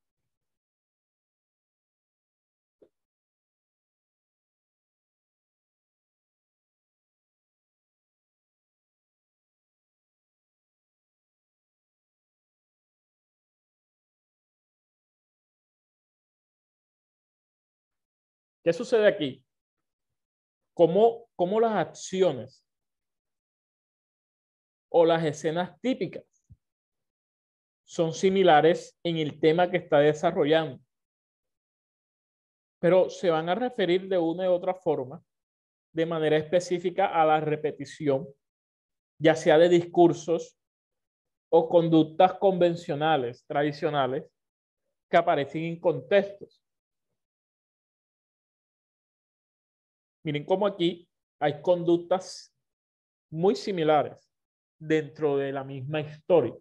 ¿Qué 18.63 18.73
sucede 18.73 19.07
aquí? 19.07 19.45
¿Cómo, 20.73 21.29
cómo 21.37 21.61
las 21.61 21.75
acciones 21.75 22.64
o 24.97 25.05
las 25.05 25.25
escenas 25.25 25.81
típicas 25.81 26.25
son 27.85 28.13
similares 28.13 28.97
en 29.03 29.17
el 29.17 29.41
tema 29.41 29.69
que 29.69 29.79
está 29.79 29.99
desarrollando, 29.99 30.81
pero 32.79 33.11
se 33.11 33.29
van 33.29 33.49
a 33.49 33.57
referir 33.57 34.09
de 34.09 34.19
una 34.19 34.49
u 34.49 34.53
otra 34.53 34.73
forma, 34.73 35.21
de 35.93 36.07
manera 36.07 36.37
específica 36.37 37.09
a 37.09 37.27
la 37.27 37.41
repetición, 37.41 38.29
ya 39.19 39.35
sea 39.35 39.59
de 39.59 39.69
discursos 39.69 40.57
o 41.51 41.69
conductas 41.69 42.35
convencionales, 42.35 43.45
tradicionales, 43.47 44.31
que 45.11 45.17
aparecen 45.17 45.65
en 45.65 45.81
contextos. 45.81 46.63
Miren 50.23 50.45
cómo 50.45 50.69
aquí 50.69 51.09
hay 51.41 51.61
conductas 51.61 52.55
muy 53.29 53.57
similares 53.57 54.24
dentro 54.87 55.37
de 55.37 55.53
la 55.53 55.65
misma 55.65 56.01
historia. 56.01 56.55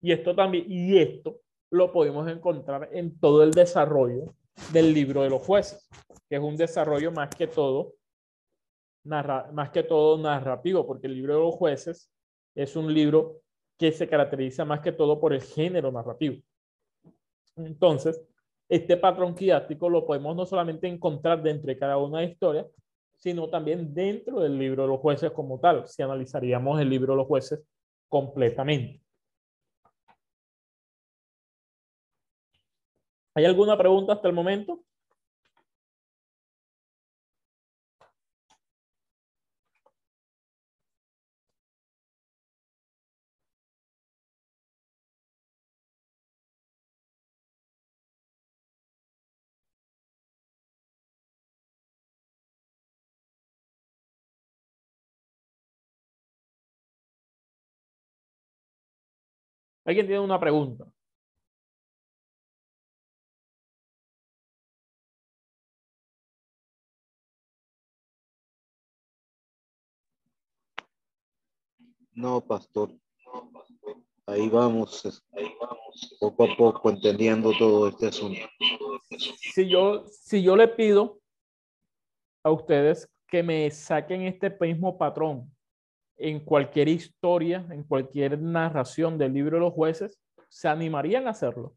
Y 0.00 0.12
esto 0.12 0.34
también, 0.34 0.64
y 0.68 0.98
esto 0.98 1.40
lo 1.70 1.92
podemos 1.92 2.28
encontrar 2.28 2.88
en 2.92 3.18
todo 3.18 3.42
el 3.42 3.50
desarrollo 3.50 4.34
del 4.72 4.92
libro 4.92 5.22
de 5.22 5.30
los 5.30 5.42
jueces, 5.42 5.88
que 6.28 6.36
es 6.36 6.42
un 6.42 6.56
desarrollo 6.56 7.12
más 7.12 7.30
que 7.30 7.46
todo, 7.46 7.94
narra, 9.04 9.50
más 9.52 9.70
que 9.70 9.82
todo 9.82 10.18
narrativo, 10.18 10.86
porque 10.86 11.06
el 11.06 11.14
libro 11.14 11.34
de 11.34 11.40
los 11.40 11.54
jueces 11.54 12.10
es 12.54 12.76
un 12.76 12.92
libro 12.92 13.40
que 13.78 13.92
se 13.92 14.08
caracteriza 14.08 14.64
más 14.64 14.80
que 14.80 14.92
todo 14.92 15.20
por 15.20 15.32
el 15.32 15.42
género 15.42 15.92
narrativo. 15.92 16.42
Entonces, 17.56 18.20
este 18.68 18.96
patrón 18.96 19.34
quidástico 19.34 19.88
lo 19.88 20.06
podemos 20.06 20.34
no 20.34 20.46
solamente 20.46 20.88
encontrar 20.88 21.42
dentro 21.42 21.68
de 21.68 21.78
cada 21.78 21.98
una 21.98 22.18
de 22.18 22.24
las 22.24 22.32
historias, 22.32 22.66
sino 23.16 23.48
también 23.48 23.94
dentro 23.94 24.40
del 24.40 24.58
libro 24.58 24.82
de 24.82 24.88
los 24.88 25.00
jueces 25.00 25.30
como 25.32 25.58
tal, 25.58 25.86
si 25.88 26.02
analizaríamos 26.02 26.80
el 26.80 26.88
libro 26.88 27.14
de 27.14 27.18
los 27.18 27.26
jueces 27.26 27.60
completamente. 28.08 29.02
¿Hay 33.34 33.44
alguna 33.44 33.76
pregunta 33.76 34.14
hasta 34.14 34.28
el 34.28 34.34
momento? 34.34 34.82
¿Alguien 59.86 60.06
tiene 60.06 60.20
una 60.20 60.40
pregunta? 60.40 60.84
No, 72.12 72.40
pastor. 72.40 72.90
Ahí 74.26 74.48
vamos, 74.48 75.04
ahí 75.32 75.54
vamos, 75.60 76.16
poco 76.18 76.44
a 76.44 76.56
poco 76.56 76.90
entendiendo 76.90 77.52
todo 77.56 77.86
este 77.86 78.08
asunto. 78.08 78.40
Si 79.18 79.68
yo, 79.68 80.04
si 80.08 80.42
yo 80.42 80.56
le 80.56 80.66
pido 80.66 81.20
a 82.42 82.50
ustedes 82.50 83.08
que 83.28 83.44
me 83.44 83.70
saquen 83.70 84.22
este 84.22 84.50
mismo 84.60 84.98
patrón 84.98 85.55
en 86.16 86.40
cualquier 86.40 86.88
historia, 86.88 87.66
en 87.70 87.84
cualquier 87.84 88.38
narración 88.40 89.18
del 89.18 89.34
libro 89.34 89.56
de 89.56 89.64
los 89.64 89.72
jueces, 89.72 90.18
¿se 90.48 90.68
animarían 90.68 91.26
a 91.26 91.30
hacerlo? 91.30 91.76